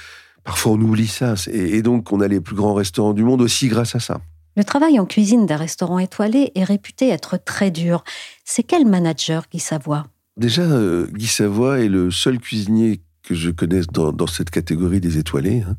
parfois 0.43 0.73
on 0.73 0.81
oublie 0.81 1.07
ça 1.07 1.35
et 1.51 1.83
donc 1.83 2.13
on 2.13 2.21
a 2.21 2.29
les 2.29 2.41
plus 2.41 2.57
grands 2.57 2.75
restaurants 2.75 3.15
du 3.15 3.23
monde 3.23 3.41
aussi 3.41 3.69
grâce 3.69 3.95
à 3.95 4.01
ça. 4.01 4.21
Le 4.57 4.65
travail 4.65 5.01
en 5.01 5.07
cuisine 5.07 5.47
d'un 5.47 5.57
restaurant 5.57 5.99
étoilé 5.99 6.53
est 6.55 6.65
réputé 6.65 7.09
être 7.09 7.39
très 7.43 7.71
dur. 7.71 8.05
C'est 8.45 8.63
quel 8.63 8.87
manager 8.87 9.45
Guy 9.51 9.59
Savoie? 9.59 10.07
Déjà, 10.37 10.63
euh, 10.63 11.07
Guy 11.13 11.27
Savoie 11.27 11.81
est 11.81 11.89
le 11.89 12.11
seul 12.11 12.39
cuisinier 12.39 13.01
que 13.23 13.35
je 13.35 13.51
connaisse 13.51 13.87
dans, 13.89 14.27
cette 14.27 14.51
catégorie 14.51 15.01
des 15.01 15.19
étoilés 15.19 15.65
hein, 15.69 15.77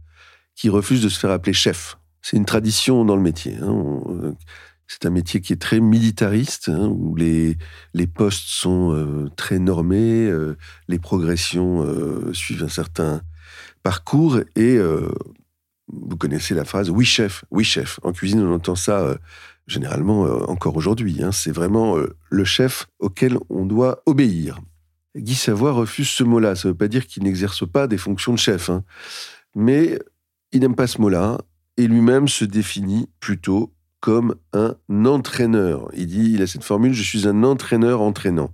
qui 0.56 0.70
refuse 0.70 1.02
de 1.02 1.10
se 1.10 1.20
faire 1.20 1.32
appeler 1.32 1.54
chef. 1.54 1.98
C'est 2.26 2.38
une 2.38 2.46
tradition 2.46 3.06
dans 3.06 3.16
le 3.16 3.22
métier. 3.22 3.56
Hein. 3.62 4.02
Euh, 4.10 4.32
c'est 4.88 5.06
un 5.06 5.12
métier 5.12 5.42
qui 5.42 5.54
est 5.54 5.62
très 5.62 5.80
militariste, 5.80 6.70
hein, 6.70 6.88
où 6.88 7.16
les, 7.16 7.56
les 7.94 8.08
postes 8.08 8.48
sont 8.48 8.96
euh, 8.96 9.30
très 9.36 9.60
normés, 9.60 10.26
euh, 10.26 10.58
les 10.88 10.98
progressions 10.98 11.86
suivent 12.34 12.64
un 12.64 12.68
certain 12.68 13.22
parcours, 13.84 14.40
et 14.56 14.80
vous 15.88 16.18
connaissez 16.18 16.56
la 16.56 16.66
phrase 16.66 16.90
oui 16.90 17.06
chef, 17.06 17.46
oui 17.52 17.64
chef. 17.64 18.00
En 18.02 18.12
cuisine, 18.12 18.42
on 18.42 18.56
entend 18.56 18.76
ça 18.76 19.20
généralement 19.68 20.22
encore 20.50 20.76
aujourd'hui. 20.78 21.22
Hein. 21.22 21.32
C'est 21.32 21.52
vraiment 21.52 21.96
le 22.32 22.44
chef 22.44 22.88
auquel 22.98 23.38
on 23.52 23.68
doit 23.68 24.02
obéir. 24.08 24.60
Guy 25.16 25.36
Savoie 25.36 25.74
refuse 25.74 26.10
ce 26.10 26.24
mot-là. 26.24 26.56
Ça 26.56 26.68
ne 26.68 26.74
veut 26.74 26.78
pas 26.78 26.88
dire 26.88 27.06
qu'il 27.06 27.22
n'exerce 27.22 27.70
pas 27.70 27.86
des 27.86 28.00
fonctions 28.00 28.34
de 28.34 28.40
chef, 28.40 28.72
mais 29.56 30.00
il 30.52 30.62
n'aime 30.62 30.76
pas 30.76 30.88
ce 30.88 31.00
mot-là 31.00 31.38
et 31.78 31.88
lui-même 31.88 32.28
se 32.28 32.46
définit 32.46 33.10
plutôt 33.20 33.74
comme 34.00 34.36
un 34.54 34.76
entraîneur. 35.06 35.90
Il 35.96 36.08
dit, 36.08 36.34
il 36.34 36.42
a 36.42 36.48
cette 36.48 36.64
formule, 36.64 36.94
je 36.94 37.02
suis 37.02 37.28
un 37.28 37.44
entraîneur 37.44 38.02
entraînant. 38.02 38.54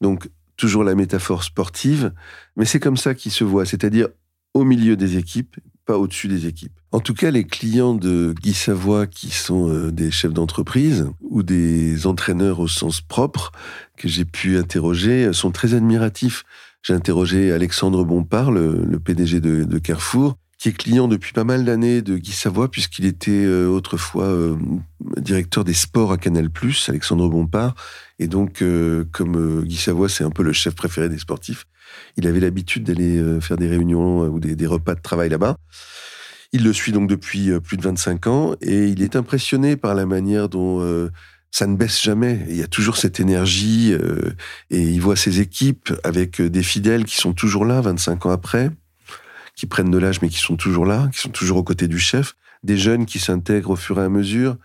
Donc, 0.00 0.30
toujours 0.56 0.82
la 0.82 0.94
métaphore 0.94 1.44
sportive, 1.44 2.12
mais 2.56 2.64
c'est 2.64 2.80
comme 2.80 2.96
ça 2.96 3.14
qu'il 3.14 3.30
se 3.30 3.44
voit, 3.44 3.66
c'est-à-dire 3.66 4.08
au 4.54 4.64
milieu 4.64 4.96
des 4.96 5.16
équipes, 5.18 5.56
pas 5.84 5.98
au-dessus 5.98 6.26
des 6.26 6.46
équipes. 6.46 6.72
En 6.90 7.00
tout 7.00 7.14
cas, 7.14 7.30
les 7.30 7.44
clients 7.44 7.94
de 7.94 8.34
Guy 8.42 8.54
Savoie, 8.54 9.06
qui 9.06 9.30
sont 9.30 9.68
euh, 9.68 9.92
des 9.92 10.10
chefs 10.10 10.32
d'entreprise 10.32 11.06
ou 11.20 11.42
des 11.42 12.06
entraîneurs 12.06 12.58
au 12.58 12.66
sens 12.66 13.00
propre, 13.00 13.52
que 13.96 14.08
j'ai 14.08 14.24
pu 14.24 14.56
interroger, 14.56 15.32
sont 15.32 15.50
très 15.50 15.74
admiratifs. 15.74 16.44
J'ai 16.82 16.94
interrogé 16.94 17.52
Alexandre 17.52 18.04
Bompard, 18.04 18.50
le, 18.52 18.98
PDG 18.98 19.40
de 19.40 19.78
Carrefour, 19.78 20.38
qui 20.58 20.68
est 20.68 20.72
client 20.72 21.06
depuis 21.06 21.32
pas 21.32 21.44
mal 21.44 21.64
d'années 21.64 22.02
de 22.02 22.18
Guy 22.18 22.32
Savoie, 22.32 22.68
puisqu'il 22.68 23.06
était 23.06 23.30
euh, 23.30 23.68
autrefois 23.68 24.24
euh, 24.24 24.56
directeur 25.16 25.62
des 25.62 25.72
sports 25.72 26.10
à 26.10 26.18
Canal+, 26.18 26.50
Alexandre 26.88 27.28
Bompard. 27.28 27.76
Et 28.18 28.26
donc, 28.26 28.60
euh, 28.60 29.04
comme 29.12 29.62
Guy 29.64 29.76
Savoie, 29.76 30.08
c'est 30.08 30.24
un 30.24 30.30
peu 30.30 30.42
le 30.42 30.52
chef 30.52 30.74
préféré 30.74 31.08
des 31.08 31.18
sportifs, 31.18 31.64
il 32.16 32.26
avait 32.26 32.40
l'habitude 32.40 32.84
d'aller 32.84 33.40
faire 33.40 33.56
des 33.56 33.68
réunions 33.68 34.22
ou 34.24 34.40
des, 34.40 34.54
des, 34.56 34.66
repas 34.66 34.94
de 34.94 35.00
travail 35.00 35.30
là-bas. 35.30 35.56
Il 36.52 36.64
le 36.64 36.72
suit 36.72 36.92
donc 36.92 37.08
depuis 37.08 37.50
plus 37.60 37.76
de 37.76 37.82
25 37.82 38.26
ans 38.26 38.54
et 38.60 38.88
il 38.88 39.02
est 39.02 39.16
impressionné 39.16 39.76
par 39.76 39.94
la 39.94 40.04
manière 40.04 40.50
dont 40.50 41.08
ça 41.50 41.66
ne 41.66 41.76
baisse 41.76 42.02
jamais. 42.02 42.44
Il 42.48 42.56
y 42.56 42.62
a 42.62 42.66
toujours 42.66 42.98
cette 42.98 43.20
énergie 43.20 43.94
et 44.70 44.82
il 44.82 45.00
voit 45.00 45.16
ses 45.16 45.40
équipes 45.40 45.92
avec 46.04 46.42
des 46.42 46.62
fidèles 46.62 47.04
qui 47.04 47.16
sont 47.16 47.32
toujours 47.32 47.64
là 47.64 47.80
25 47.80 48.26
ans 48.26 48.30
après 48.30 48.70
qui 49.58 49.66
prennent 49.66 49.90
de 49.90 49.98
l'âge 49.98 50.22
mais 50.22 50.28
qui 50.28 50.38
sont 50.38 50.56
toujours 50.56 50.86
là, 50.86 51.10
qui 51.12 51.18
sont 51.18 51.30
toujours 51.30 51.58
aux 51.58 51.64
côtés 51.64 51.88
du 51.88 51.98
chef, 51.98 52.36
des 52.62 52.78
jeunes 52.78 53.06
qui 53.06 53.18
s'intègrent 53.18 53.70
au 53.70 53.76
fur 53.76 53.98
et 54.00 54.04
à 54.04 54.08
mesure. 54.08 54.56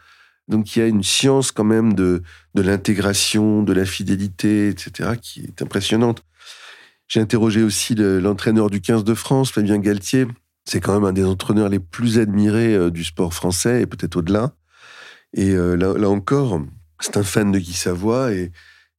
Donc 0.47 0.75
il 0.75 0.79
y 0.79 0.81
a 0.83 0.85
une 0.85 1.03
science 1.03 1.51
quand 1.51 1.63
même 1.63 1.93
de, 1.93 2.21
de 2.53 2.61
l'intégration, 2.61 3.63
de 3.63 3.73
la 3.73 3.85
fidélité, 3.85 4.69
etc., 4.69 5.13
qui 5.19 5.41
est 5.41 5.63
impressionnante. 5.63 6.23
J'ai 7.07 7.19
interrogé 7.19 7.63
aussi 7.63 7.95
l'entraîneur 7.95 8.69
du 8.69 8.81
15 8.81 9.03
de 9.03 9.15
France, 9.15 9.51
Fabien 9.51 9.79
Galtier. 9.79 10.27
C'est 10.65 10.79
quand 10.79 10.93
même 10.93 11.05
un 11.05 11.13
des 11.13 11.25
entraîneurs 11.25 11.69
les 11.69 11.79
plus 11.79 12.19
admirés 12.19 12.75
euh, 12.75 12.89
du 12.89 13.03
sport 13.03 13.33
français 13.33 13.81
et 13.81 13.85
peut-être 13.87 14.17
au-delà. 14.17 14.53
Et 15.33 15.49
euh, 15.51 15.75
là, 15.75 15.97
là 15.97 16.09
encore, 16.09 16.61
c'est 16.99 17.17
un 17.17 17.23
fan 17.23 17.51
de 17.51 17.57
Guy 17.57 17.73
Savoie 17.73 18.31
et, 18.31 18.51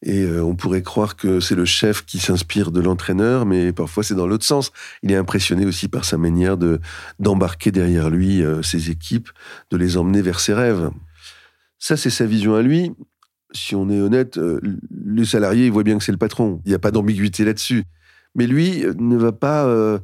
et 0.04 0.22
euh, 0.22 0.44
on 0.44 0.54
pourrait 0.54 0.82
croire 0.82 1.16
que 1.16 1.40
c'est 1.40 1.54
le 1.54 1.64
chef 1.64 2.04
qui 2.04 2.18
s'inspire 2.18 2.70
de 2.70 2.80
l'entraîneur, 2.80 3.46
mais 3.46 3.72
parfois 3.72 4.04
c'est 4.04 4.14
dans 4.14 4.26
l'autre 4.26 4.44
sens. 4.44 4.70
Il 5.02 5.10
est 5.10 5.16
impressionné 5.16 5.64
aussi 5.64 5.88
par 5.88 6.04
sa 6.04 6.18
manière 6.18 6.58
de 6.58 6.78
d'embarquer 7.18 7.72
derrière 7.72 8.10
lui 8.10 8.42
euh, 8.42 8.62
ses 8.62 8.90
équipes, 8.90 9.30
de 9.70 9.78
les 9.78 9.96
emmener 9.96 10.20
vers 10.20 10.40
ses 10.40 10.52
rêves. 10.52 10.90
Ça, 11.78 11.96
c'est 11.96 12.10
sa 12.10 12.26
vision 12.26 12.54
à 12.54 12.60
lui. 12.60 12.92
Si 13.52 13.74
on 13.74 13.88
est 13.88 14.00
honnête, 14.00 14.36
euh, 14.36 14.60
le 14.90 15.24
salarié, 15.24 15.66
il 15.66 15.72
voit 15.72 15.84
bien 15.84 15.96
que 15.96 16.04
c'est 16.04 16.12
le 16.12 16.18
patron. 16.18 16.60
Il 16.66 16.68
n'y 16.68 16.74
a 16.74 16.78
pas 16.78 16.90
d'ambiguïté 16.90 17.44
là-dessus. 17.44 17.84
Mais 18.34 18.46
lui 18.46 18.84
ne 18.98 19.16
va 19.16 19.32
pas 19.32 20.00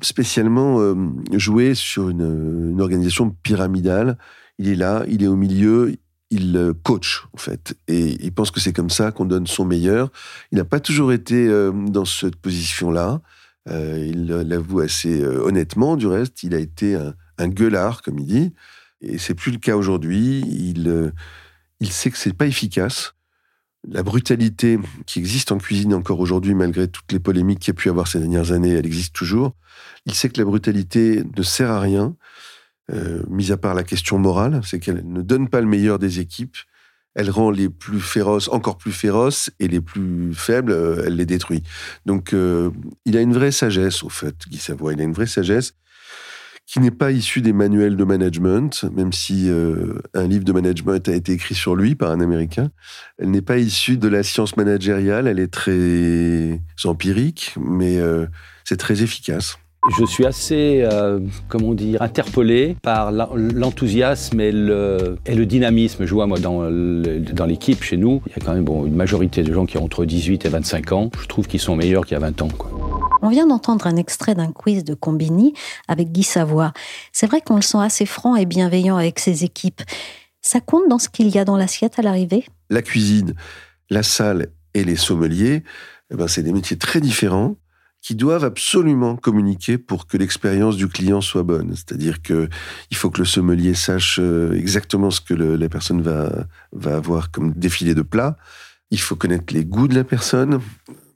spécialement 0.00 0.94
jouer 1.32 1.74
sur 1.74 2.10
une 2.10 2.80
organisation 2.80 3.30
pyramidale. 3.42 4.18
Il 4.58 4.68
est 4.68 4.76
là, 4.76 5.04
il 5.08 5.24
est 5.24 5.26
au 5.26 5.34
milieu, 5.34 5.96
il 6.30 6.56
euh, 6.56 6.72
coach 6.82 7.24
en 7.32 7.36
fait 7.36 7.76
et 7.88 8.16
il 8.24 8.32
pense 8.32 8.50
que 8.50 8.60
c'est 8.60 8.72
comme 8.72 8.90
ça 8.90 9.12
qu'on 9.12 9.24
donne 9.24 9.46
son 9.46 9.64
meilleur. 9.64 10.10
Il 10.52 10.58
n'a 10.58 10.64
pas 10.64 10.80
toujours 10.80 11.12
été 11.12 11.46
euh, 11.48 11.72
dans 11.72 12.04
cette 12.04 12.36
position-là. 12.36 13.20
Euh, 13.68 14.04
il 14.06 14.26
l'avoue 14.26 14.80
assez 14.80 15.24
honnêtement. 15.24 15.96
Du 15.96 16.06
reste, 16.06 16.42
il 16.42 16.54
a 16.54 16.58
été 16.58 16.96
un, 17.38 17.48
gueulard, 17.48 18.02
comme 18.02 18.18
il 18.20 18.26
dit, 18.26 18.52
et 19.00 19.18
c'est 19.18 19.34
plus 19.34 19.50
le 19.50 19.58
cas 19.58 19.76
aujourd'hui. 19.76 20.40
Il 20.46 21.12
il 21.80 21.90
sait 21.90 22.10
que 22.10 22.16
c'est 22.16 22.32
pas 22.32 22.46
efficace. 22.46 23.14
La 23.88 24.02
brutalité 24.02 24.78
qui 25.06 25.18
existe 25.18 25.52
en 25.52 25.58
cuisine 25.58 25.94
encore 25.94 26.20
aujourd'hui, 26.20 26.54
malgré 26.54 26.88
toutes 26.88 27.10
les 27.12 27.20
polémiques 27.20 27.60
qu'il 27.60 27.74
y 27.74 27.76
a 27.76 27.80
pu 27.80 27.88
avoir 27.88 28.08
ces 28.08 28.18
dernières 28.18 28.52
années, 28.52 28.72
elle 28.72 28.86
existe 28.86 29.14
toujours. 29.14 29.54
Il 30.06 30.14
sait 30.14 30.28
que 30.28 30.38
la 30.40 30.44
brutalité 30.44 31.22
ne 31.36 31.42
sert 31.42 31.70
à 31.70 31.80
rien 31.80 32.16
euh, 32.92 33.22
mis 33.28 33.50
à 33.50 33.56
part 33.56 33.74
la 33.74 33.82
question 33.82 34.18
morale, 34.18 34.60
c'est 34.64 34.78
qu'elle 34.78 35.02
ne 35.06 35.22
donne 35.22 35.48
pas 35.48 35.60
le 35.60 35.66
meilleur 35.66 35.98
des 35.98 36.20
équipes, 36.20 36.56
elle 37.14 37.30
rend 37.30 37.50
les 37.50 37.68
plus 37.68 38.00
féroces 38.00 38.48
encore 38.48 38.76
plus 38.76 38.92
féroces 38.92 39.50
et 39.58 39.68
les 39.68 39.80
plus 39.80 40.34
faibles, 40.34 40.70
euh, 40.70 41.02
elle 41.06 41.16
les 41.16 41.26
détruit. 41.26 41.62
Donc 42.04 42.32
euh, 42.32 42.70
il 43.04 43.16
a 43.16 43.20
une 43.20 43.32
vraie 43.32 43.50
sagesse, 43.50 44.04
au 44.04 44.08
fait, 44.08 44.36
Guy 44.48 44.58
Savoie, 44.58 44.92
il 44.92 45.00
a 45.00 45.04
une 45.04 45.14
vraie 45.14 45.26
sagesse 45.26 45.74
qui 46.66 46.80
n'est 46.80 46.90
pas 46.90 47.12
issue 47.12 47.42
des 47.42 47.52
manuels 47.52 47.96
de 47.96 48.02
management, 48.02 48.84
même 48.92 49.12
si 49.12 49.48
un 50.14 50.26
livre 50.26 50.42
de 50.42 50.50
management 50.50 51.08
a 51.08 51.14
été 51.14 51.30
écrit 51.30 51.54
sur 51.54 51.76
lui 51.76 51.94
par 51.94 52.10
un 52.10 52.20
Américain. 52.20 52.72
Elle 53.18 53.30
n'est 53.30 53.40
pas 53.40 53.58
issue 53.58 53.98
de 53.98 54.08
la 54.08 54.24
science 54.24 54.56
managériale, 54.56 55.28
elle 55.28 55.38
est 55.38 55.52
très 55.52 56.60
empirique, 56.84 57.54
mais 57.56 58.00
c'est 58.64 58.78
très 58.78 59.04
efficace. 59.04 59.58
Je 59.88 60.04
suis 60.04 60.26
assez, 60.26 60.82
euh, 60.82 61.20
comment 61.48 61.72
dire, 61.72 62.02
interpellé 62.02 62.76
par 62.82 63.12
l'enthousiasme 63.12 64.40
et 64.40 64.50
le, 64.50 65.18
et 65.24 65.34
le, 65.34 65.46
dynamisme. 65.46 66.04
Je 66.06 66.12
vois, 66.12 66.26
moi, 66.26 66.38
dans 66.38 67.46
l'équipe 67.46 67.82
chez 67.82 67.96
nous, 67.96 68.20
il 68.26 68.30
y 68.30 68.42
a 68.42 68.44
quand 68.44 68.52
même 68.52 68.64
bon, 68.64 68.84
une 68.84 68.96
majorité 68.96 69.42
de 69.42 69.52
gens 69.52 69.64
qui 69.64 69.78
ont 69.78 69.84
entre 69.84 70.04
18 70.04 70.44
et 70.44 70.48
25 70.48 70.92
ans. 70.92 71.10
Je 71.20 71.26
trouve 71.26 71.46
qu'ils 71.46 71.60
sont 71.60 71.76
meilleurs 71.76 72.04
qu'il 72.04 72.14
y 72.14 72.16
a 72.16 72.20
20 72.20 72.42
ans. 72.42 72.48
Quoi. 72.48 72.70
On 73.22 73.28
vient 73.28 73.46
d'entendre 73.46 73.86
un 73.86 73.96
extrait 73.96 74.34
d'un 74.34 74.50
quiz 74.50 74.84
de 74.84 74.94
Combini 74.94 75.54
avec 75.88 76.10
Guy 76.10 76.24
Savoie. 76.24 76.72
C'est 77.12 77.26
vrai 77.26 77.40
qu'on 77.40 77.56
le 77.56 77.62
sent 77.62 77.78
assez 77.78 78.06
franc 78.06 78.36
et 78.36 78.44
bienveillant 78.44 78.96
avec 78.96 79.18
ses 79.18 79.44
équipes. 79.44 79.82
Ça 80.42 80.60
compte 80.60 80.88
dans 80.88 80.98
ce 80.98 81.08
qu'il 81.08 81.28
y 81.28 81.38
a 81.38 81.44
dans 81.44 81.56
l'assiette 81.56 81.98
à 81.98 82.02
l'arrivée? 82.02 82.44
La 82.70 82.82
cuisine, 82.82 83.34
la 83.90 84.02
salle 84.02 84.48
et 84.74 84.84
les 84.84 84.96
sommeliers, 84.96 85.62
eh 86.10 86.16
ben, 86.16 86.28
c'est 86.28 86.42
des 86.42 86.52
métiers 86.52 86.76
très 86.76 87.00
différents 87.00 87.56
qui 88.06 88.14
doivent 88.14 88.44
absolument 88.44 89.16
communiquer 89.16 89.78
pour 89.78 90.06
que 90.06 90.16
l'expérience 90.16 90.76
du 90.76 90.86
client 90.86 91.20
soit 91.20 91.42
bonne. 91.42 91.74
C'est-à-dire 91.74 92.22
que 92.22 92.48
il 92.92 92.96
faut 92.96 93.10
que 93.10 93.18
le 93.18 93.24
sommelier 93.24 93.74
sache 93.74 94.20
euh, 94.22 94.52
exactement 94.52 95.10
ce 95.10 95.20
que 95.20 95.34
la 95.34 95.68
personne 95.68 96.02
va, 96.02 96.46
va 96.70 96.94
avoir 96.94 97.32
comme 97.32 97.52
défilé 97.54 97.96
de 97.96 98.02
plats. 98.02 98.36
Il 98.92 99.00
faut 99.00 99.16
connaître 99.16 99.52
les 99.52 99.64
goûts 99.64 99.88
de 99.88 99.96
la 99.96 100.04
personne. 100.04 100.60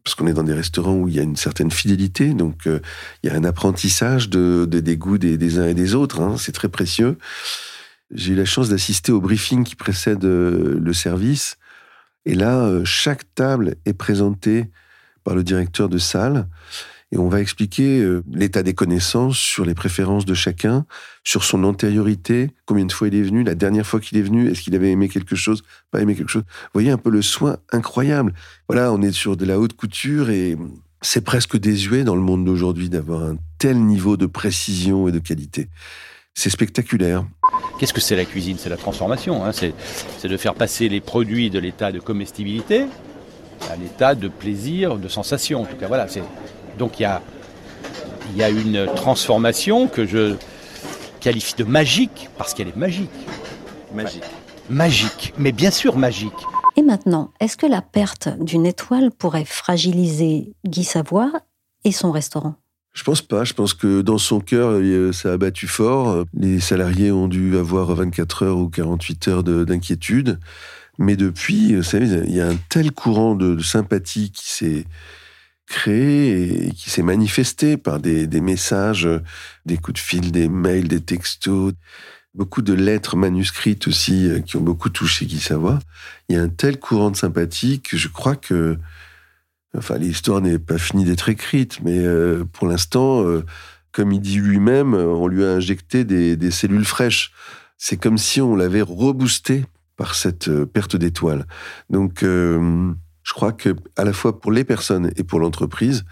parce 0.02 0.16
qu'on 0.16 0.26
est 0.26 0.32
dans 0.32 0.42
des 0.42 0.52
restaurants 0.52 0.96
où 0.96 1.06
il 1.06 1.14
y 1.14 1.20
a 1.20 1.22
une 1.22 1.36
certaine 1.36 1.70
fidélité, 1.70 2.34
donc 2.34 2.66
euh, 2.66 2.80
il 3.22 3.30
y 3.30 3.32
a 3.32 3.36
un 3.36 3.44
apprentissage 3.44 4.28
de, 4.28 4.66
de 4.68 4.80
des 4.80 4.96
goûts 4.96 5.18
des, 5.18 5.58
uns 5.60 5.68
et 5.68 5.74
des 5.74 5.94
autres. 5.94 6.20
Hein, 6.20 6.38
c'est 6.38 6.50
très 6.50 6.68
précieux. 6.68 7.18
J'ai 8.12 8.32
eu 8.32 8.36
la 8.36 8.44
chance 8.44 8.68
d'assister 8.68 9.12
au 9.12 9.20
briefing 9.20 9.62
qui 9.62 9.76
précède 9.76 10.24
euh, 10.24 10.76
le 10.82 10.92
service, 10.92 11.56
et 12.26 12.34
là, 12.34 12.68
chaque 12.84 13.32
table 13.36 13.76
est 13.86 13.94
présentée 13.94 14.66
par 15.30 15.36
le 15.36 15.44
directeur 15.44 15.88
de 15.88 15.98
salle. 15.98 16.48
Et 17.12 17.16
on 17.16 17.28
va 17.28 17.40
expliquer 17.40 18.00
euh, 18.00 18.24
l'état 18.32 18.64
des 18.64 18.74
connaissances 18.74 19.38
sur 19.38 19.64
les 19.64 19.74
préférences 19.74 20.24
de 20.24 20.34
chacun, 20.34 20.86
sur 21.22 21.44
son 21.44 21.62
antériorité, 21.62 22.50
combien 22.66 22.84
de 22.84 22.90
fois 22.90 23.06
il 23.06 23.14
est 23.14 23.22
venu, 23.22 23.44
la 23.44 23.54
dernière 23.54 23.86
fois 23.86 24.00
qu'il 24.00 24.18
est 24.18 24.22
venu, 24.22 24.50
est-ce 24.50 24.60
qu'il 24.60 24.74
avait 24.74 24.90
aimé 24.90 25.08
quelque 25.08 25.36
chose, 25.36 25.62
pas 25.92 26.00
aimé 26.00 26.16
quelque 26.16 26.32
chose. 26.32 26.42
Vous 26.42 26.70
voyez 26.72 26.90
un 26.90 26.96
peu 26.96 27.10
le 27.10 27.22
soin 27.22 27.58
incroyable. 27.70 28.34
Voilà, 28.68 28.92
on 28.92 29.00
est 29.02 29.12
sur 29.12 29.36
de 29.36 29.44
la 29.44 29.60
haute 29.60 29.74
couture 29.74 30.30
et 30.30 30.56
c'est 31.00 31.24
presque 31.24 31.56
désuet 31.56 32.02
dans 32.02 32.16
le 32.16 32.22
monde 32.22 32.44
d'aujourd'hui 32.44 32.88
d'avoir 32.88 33.22
un 33.22 33.36
tel 33.58 33.78
niveau 33.78 34.16
de 34.16 34.26
précision 34.26 35.06
et 35.06 35.12
de 35.12 35.20
qualité. 35.20 35.68
C'est 36.34 36.50
spectaculaire. 36.50 37.24
Qu'est-ce 37.78 37.94
que 37.94 38.00
c'est 38.00 38.16
la 38.16 38.24
cuisine? 38.24 38.56
C'est 38.58 38.68
la 38.68 38.76
transformation. 38.76 39.44
Hein. 39.44 39.52
C'est 39.52 39.74
de 40.24 40.36
faire 40.36 40.54
passer 40.54 40.88
les 40.88 41.00
produits 41.00 41.50
de 41.50 41.60
l'état 41.60 41.92
de 41.92 42.00
comestibilité 42.00 42.86
à 43.70 43.76
l'état 43.76 44.14
de 44.14 44.28
plaisir, 44.28 44.96
de 44.96 45.08
sensation. 45.08 45.62
En 45.62 45.64
tout 45.64 45.76
cas, 45.76 45.88
voilà. 45.88 46.06
Donc 46.78 46.98
il 46.98 47.02
y 47.02 47.06
a, 47.06 47.20
y 48.36 48.42
a 48.42 48.48
une 48.48 48.86
transformation 48.96 49.88
que 49.88 50.06
je 50.06 50.36
qualifie 51.20 51.54
de 51.56 51.64
magique 51.64 52.28
parce 52.38 52.54
qu'elle 52.54 52.68
est 52.68 52.76
magique. 52.76 53.10
Magique. 53.94 54.24
Magique, 54.68 55.34
mais 55.36 55.52
bien 55.52 55.70
sûr 55.70 55.96
magique. 55.96 56.32
Et 56.76 56.82
maintenant, 56.82 57.32
est-ce 57.40 57.56
que 57.56 57.66
la 57.66 57.82
perte 57.82 58.28
d'une 58.40 58.64
étoile 58.64 59.10
pourrait 59.10 59.44
fragiliser 59.44 60.54
Guy 60.64 60.84
Savoie 60.84 61.32
et 61.84 61.92
son 61.92 62.12
restaurant? 62.12 62.54
Je 62.92 63.04
pense 63.04 63.22
pas. 63.22 63.44
Je 63.44 63.54
pense 63.54 63.74
que 63.74 64.02
dans 64.02 64.18
son 64.18 64.40
cœur, 64.40 64.80
ça 65.12 65.32
a 65.32 65.36
battu 65.36 65.66
fort. 65.66 66.24
Les 66.34 66.60
salariés 66.60 67.12
ont 67.12 67.28
dû 67.28 67.56
avoir 67.56 67.94
24 67.94 68.44
heures 68.44 68.58
ou 68.58 68.68
48 68.68 69.28
heures 69.28 69.42
d'inquiétude. 69.44 70.38
Mais 71.00 71.16
depuis, 71.16 71.74
vous 71.74 71.82
savez, 71.82 72.06
il 72.28 72.34
y 72.34 72.40
a 72.40 72.48
un 72.48 72.58
tel 72.68 72.92
courant 72.92 73.34
de, 73.34 73.58
sympathie 73.60 74.30
qui 74.30 74.52
s'est 74.52 74.84
créé 75.66 76.66
et 76.66 76.72
qui 76.72 76.90
s'est 76.90 77.02
manifesté 77.02 77.76
par 77.76 77.98
des, 77.98 78.28
messages, 78.40 79.08
des 79.66 79.78
coups 79.78 79.94
de 79.94 79.98
fil, 79.98 80.30
des 80.30 80.48
mails, 80.48 80.88
des 80.88 81.00
textos, 81.00 81.72
beaucoup 82.34 82.62
de 82.62 82.74
lettres 82.74 83.16
manuscrites 83.16 83.88
aussi 83.88 84.28
euh, 84.28 84.40
qui 84.40 84.56
ont 84.56 84.60
beaucoup 84.60 84.90
touché 84.90 85.26
Guy 85.26 85.40
Savoie. 85.40 85.80
Il 86.28 86.36
y 86.36 86.38
a 86.38 86.42
un 86.42 86.48
tel 86.48 86.78
courant 86.78 87.10
de 87.10 87.16
sympathie 87.16 87.80
que 87.80 87.96
je 87.96 88.06
crois 88.06 88.36
que 88.36 88.78
Enfin, 89.76 89.98
l'histoire 89.98 90.40
n'est 90.40 90.58
pas 90.58 90.78
finie 90.78 91.04
d'être 91.04 91.28
écrite, 91.28 91.80
mais 91.82 91.98
euh, 91.98 92.44
pour 92.52 92.66
l'instant, 92.66 93.22
euh, 93.22 93.44
comme 93.92 94.10
il 94.10 94.20
dit 94.20 94.38
lui-même, 94.38 94.94
on 94.94 95.28
lui 95.28 95.44
a 95.44 95.52
injecté 95.52 96.04
des, 96.04 96.50
cellules 96.50 96.84
fraîches. 96.84 97.32
C'est 97.78 97.96
comme 97.96 98.18
si 98.18 98.40
on 98.40 98.56
l'avait 98.56 98.82
reboosté 98.82 99.64
par 100.00 100.14
cette 100.14 100.48
euh, 100.48 100.64
perte 100.64 100.96
d'étoiles. 100.96 101.44
Donc, 101.90 102.22
je 102.22 103.32
crois 103.34 103.52
que 103.52 103.76
à 103.98 104.04
la 104.04 104.14
fois 104.14 104.40
pour 104.40 104.50
les 104.50 104.64
personnes 104.64 105.12
et 105.16 105.24
pour 105.24 105.40
l'entreprise, 105.40 106.04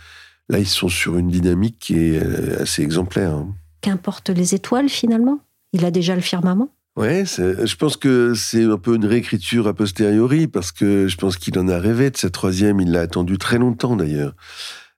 là, 0.50 0.58
ils 0.58 0.68
sont 0.68 0.90
sur 0.90 1.16
une 1.16 1.28
dynamique 1.28 1.78
qui 1.80 1.94
est 1.94 2.18
assez 2.60 2.82
exemplaire. 2.82 3.32
Hein. 3.32 3.54
Qu'importe 3.80 4.28
les 4.28 4.54
étoiles 4.54 4.90
finalement? 4.90 5.40
Il 5.72 5.86
a 5.86 5.90
déjà 5.90 6.14
le 6.14 6.20
firmament? 6.20 6.68
Ouais, 6.96 7.24
je 7.24 7.76
pense 7.76 7.96
que 7.96 8.34
c'est 8.34 8.64
un 8.64 8.76
peu 8.76 8.94
une 8.94 9.06
réécriture 9.06 9.66
a 9.68 9.72
posteriori, 9.72 10.48
parce 10.48 10.70
que 10.70 11.08
je 11.08 11.16
pense 11.16 11.38
qu'il 11.38 11.58
en 11.58 11.68
a 11.68 11.78
rêvé 11.78 12.10
de 12.10 12.16
cette 12.18 12.32
troisième. 12.32 12.80
Il 12.80 12.90
l'a 12.92 13.00
attendu 13.00 13.38
très 13.38 13.56
longtemps 13.56 13.96
d'ailleurs. 13.96 14.34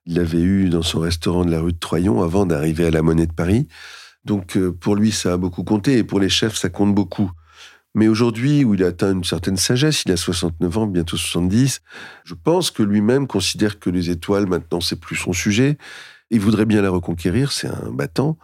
Il 0.05 0.15
l'avait 0.15 0.41
eu 0.41 0.67
dans 0.67 0.81
son 0.81 0.99
restaurant 0.99 1.45
de 1.45 1.51
la 1.51 1.61
rue 1.61 1.73
de 1.73 1.79
Troyon 1.79 2.23
avant 2.23 2.45
d'arriver 2.45 2.87
à 2.87 2.91
la 2.91 3.01
Monnaie 3.03 3.27
de 3.27 3.33
Paris. 3.33 3.67
Donc 4.25 4.57
euh, 4.57 4.71
pour 4.71 4.95
lui, 4.95 5.11
ça 5.11 5.33
a 5.33 5.37
beaucoup 5.37 5.63
compté, 5.63 5.97
et 5.97 6.03
pour 6.03 6.19
les 6.19 6.29
chefs, 6.29 6.57
ça 6.57 6.69
compte 6.69 6.93
beaucoup. 6.93 7.31
Mais 7.93 8.07
aujourd'hui, 8.07 8.63
où 8.63 8.73
il 8.73 8.83
a 8.83 8.87
atteint 8.87 9.11
une 9.11 9.23
certaine 9.23 9.57
sagesse, 9.57 10.03
il 10.05 10.11
a 10.11 10.17
69 10.17 10.77
ans, 10.77 10.87
bientôt 10.87 11.17
70, 11.17 11.81
je 12.23 12.33
pense 12.33 12.71
que 12.71 12.83
lui-même 12.83 13.27
considère 13.27 13.79
que 13.79 13.89
les 13.89 14.09
étoiles, 14.09 14.47
maintenant, 14.47 14.79
c'est 14.81 14.99
plus 14.99 15.17
son 15.17 15.33
sujet. 15.33 15.77
Il 16.29 16.39
voudrait 16.39 16.65
bien 16.65 16.81
la 16.81 16.89
reconquérir, 16.89 17.51
c'est 17.51 17.67
un 17.67 17.91
battant 17.91 18.37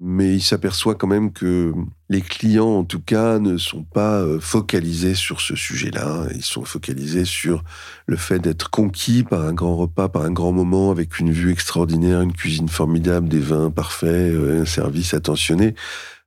mais 0.00 0.36
il 0.36 0.42
s'aperçoit 0.42 0.94
quand 0.94 1.08
même 1.08 1.32
que 1.32 1.72
les 2.08 2.20
clients, 2.20 2.68
en 2.68 2.84
tout 2.84 3.00
cas, 3.00 3.40
ne 3.40 3.56
sont 3.56 3.82
pas 3.82 4.20
euh, 4.20 4.38
focalisés 4.38 5.14
sur 5.14 5.40
ce 5.40 5.56
sujet-là. 5.56 6.28
Ils 6.34 6.44
sont 6.44 6.64
focalisés 6.64 7.24
sur 7.24 7.64
le 8.06 8.16
fait 8.16 8.38
d'être 8.38 8.70
conquis 8.70 9.24
par 9.24 9.42
un 9.44 9.52
grand 9.52 9.76
repas, 9.76 10.08
par 10.08 10.22
un 10.22 10.30
grand 10.30 10.52
moment, 10.52 10.92
avec 10.92 11.18
une 11.18 11.32
vue 11.32 11.50
extraordinaire, 11.50 12.20
une 12.20 12.32
cuisine 12.32 12.68
formidable, 12.68 13.28
des 13.28 13.40
vins 13.40 13.70
parfaits, 13.70 14.32
euh, 14.34 14.62
un 14.62 14.66
service 14.66 15.14
attentionné. 15.14 15.74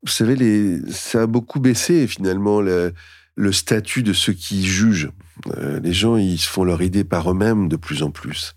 Vous 0.03 0.11
savez, 0.11 0.79
ça 0.91 1.23
a 1.23 1.27
beaucoup 1.27 1.59
baissé 1.59 2.07
finalement 2.07 2.61
le, 2.61 2.93
le 3.35 3.51
statut 3.51 4.03
de 4.03 4.13
ceux 4.13 4.33
qui 4.33 4.65
jugent. 4.65 5.11
Euh, 5.57 5.79
les 5.79 5.93
gens, 5.93 6.17
ils 6.17 6.39
se 6.39 6.49
font 6.49 6.63
leur 6.63 6.81
idée 6.81 7.03
par 7.03 7.31
eux-mêmes 7.31 7.67
de 7.69 7.75
plus 7.75 8.03
en 8.03 8.11
plus 8.11 8.55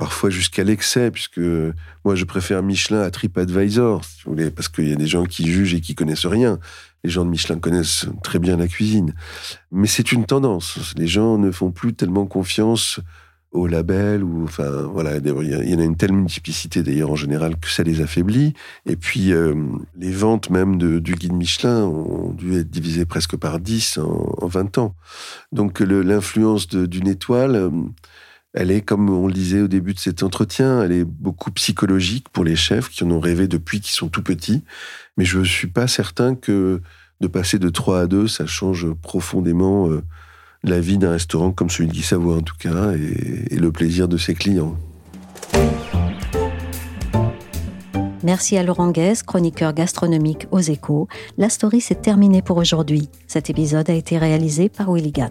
parfois 0.00 0.30
jusqu'à 0.30 0.64
l'excès, 0.64 1.10
puisque 1.10 1.40
moi 2.04 2.14
je 2.14 2.24
préfère 2.24 2.62
Michelin 2.62 3.02
à 3.02 3.10
TripAdvisor, 3.10 4.02
si 4.02 4.22
vous 4.24 4.32
voulez, 4.32 4.50
parce 4.50 4.70
qu'il 4.70 4.88
y 4.88 4.92
a 4.92 4.96
des 4.96 5.06
gens 5.06 5.26
qui 5.26 5.46
jugent 5.46 5.74
et 5.74 5.82
qui 5.82 5.94
connaissent 5.94 6.24
rien. 6.24 6.58
Les 7.04 7.10
gens 7.10 7.24
de 7.26 7.30
Michelin 7.30 7.58
connaissent 7.58 8.06
très 8.22 8.38
bien 8.38 8.56
la 8.56 8.66
cuisine. 8.66 9.14
Mais 9.70 9.86
c'est 9.86 10.10
une 10.10 10.24
tendance. 10.24 10.94
Les 10.96 11.06
gens 11.06 11.36
ne 11.36 11.50
font 11.50 11.70
plus 11.70 11.92
tellement 11.92 12.26
confiance 12.26 13.00
au 13.52 13.66
label 13.66 14.22
ou 14.22 14.44
enfin 14.44 14.82
voilà 14.92 15.16
il 15.16 15.68
y 15.68 15.74
en 15.74 15.80
a 15.80 15.84
une 15.84 15.96
telle 15.96 16.12
multiplicité 16.12 16.82
d'ailleurs 16.82 17.10
en 17.10 17.16
général 17.16 17.56
que 17.56 17.68
ça 17.68 17.82
les 17.82 18.00
affaiblit 18.00 18.54
et 18.86 18.96
puis 18.96 19.32
euh, 19.32 19.54
les 19.98 20.12
ventes 20.12 20.50
même 20.50 20.78
de, 20.78 21.00
du 21.00 21.14
guide 21.14 21.32
Michelin 21.32 21.82
ont 21.82 22.32
dû 22.32 22.56
être 22.56 22.70
divisées 22.70 23.06
presque 23.06 23.36
par 23.36 23.58
10 23.58 23.98
en, 23.98 24.36
en 24.40 24.46
20 24.46 24.78
ans 24.78 24.94
donc 25.50 25.80
l'influence 25.80 26.68
d'une 26.68 27.08
étoile 27.08 27.70
elle 28.52 28.70
est, 28.70 28.80
comme 28.80 29.08
on 29.10 29.28
le 29.28 29.32
disait 29.32 29.60
au 29.60 29.68
début 29.68 29.94
de 29.94 30.00
cet 30.00 30.22
entretien, 30.22 30.82
elle 30.82 30.92
est 30.92 31.04
beaucoup 31.04 31.52
psychologique 31.52 32.28
pour 32.30 32.42
les 32.42 32.56
chefs 32.56 32.88
qui 32.88 33.04
en 33.04 33.10
ont 33.10 33.20
rêvé 33.20 33.46
depuis 33.46 33.80
qu'ils 33.80 33.94
sont 33.94 34.08
tout 34.08 34.22
petits. 34.22 34.64
Mais 35.16 35.24
je 35.24 35.40
suis 35.42 35.68
pas 35.68 35.86
certain 35.86 36.34
que 36.34 36.80
de 37.20 37.26
passer 37.28 37.58
de 37.58 37.68
3 37.68 38.00
à 38.00 38.06
2, 38.06 38.26
ça 38.26 38.46
change 38.46 38.92
profondément 39.02 39.88
euh, 39.88 40.02
la 40.62 40.80
vie 40.80 40.98
d'un 40.98 41.10
restaurant 41.10 41.52
comme 41.52 41.70
celui 41.70 41.88
de 41.88 41.92
Guy 41.92 42.02
Savoie, 42.02 42.36
en 42.36 42.42
tout 42.42 42.56
cas, 42.58 42.92
et, 42.92 43.56
le 43.56 43.72
plaisir 43.72 44.08
de 44.08 44.16
ses 44.16 44.34
clients. 44.34 44.76
Merci 48.22 48.58
à 48.58 48.62
Laurent 48.62 48.90
Guès, 48.90 49.22
chroniqueur 49.22 49.72
gastronomique 49.72 50.46
aux 50.50 50.60
échos. 50.60 51.08
La 51.38 51.48
story 51.48 51.80
s'est 51.80 51.94
terminée 51.94 52.42
pour 52.42 52.58
aujourd'hui. 52.58 53.08
Cet 53.26 53.48
épisode 53.48 53.88
a 53.88 53.94
été 53.94 54.18
réalisé 54.18 54.68
par 54.68 54.90
Willigan. 54.90 55.30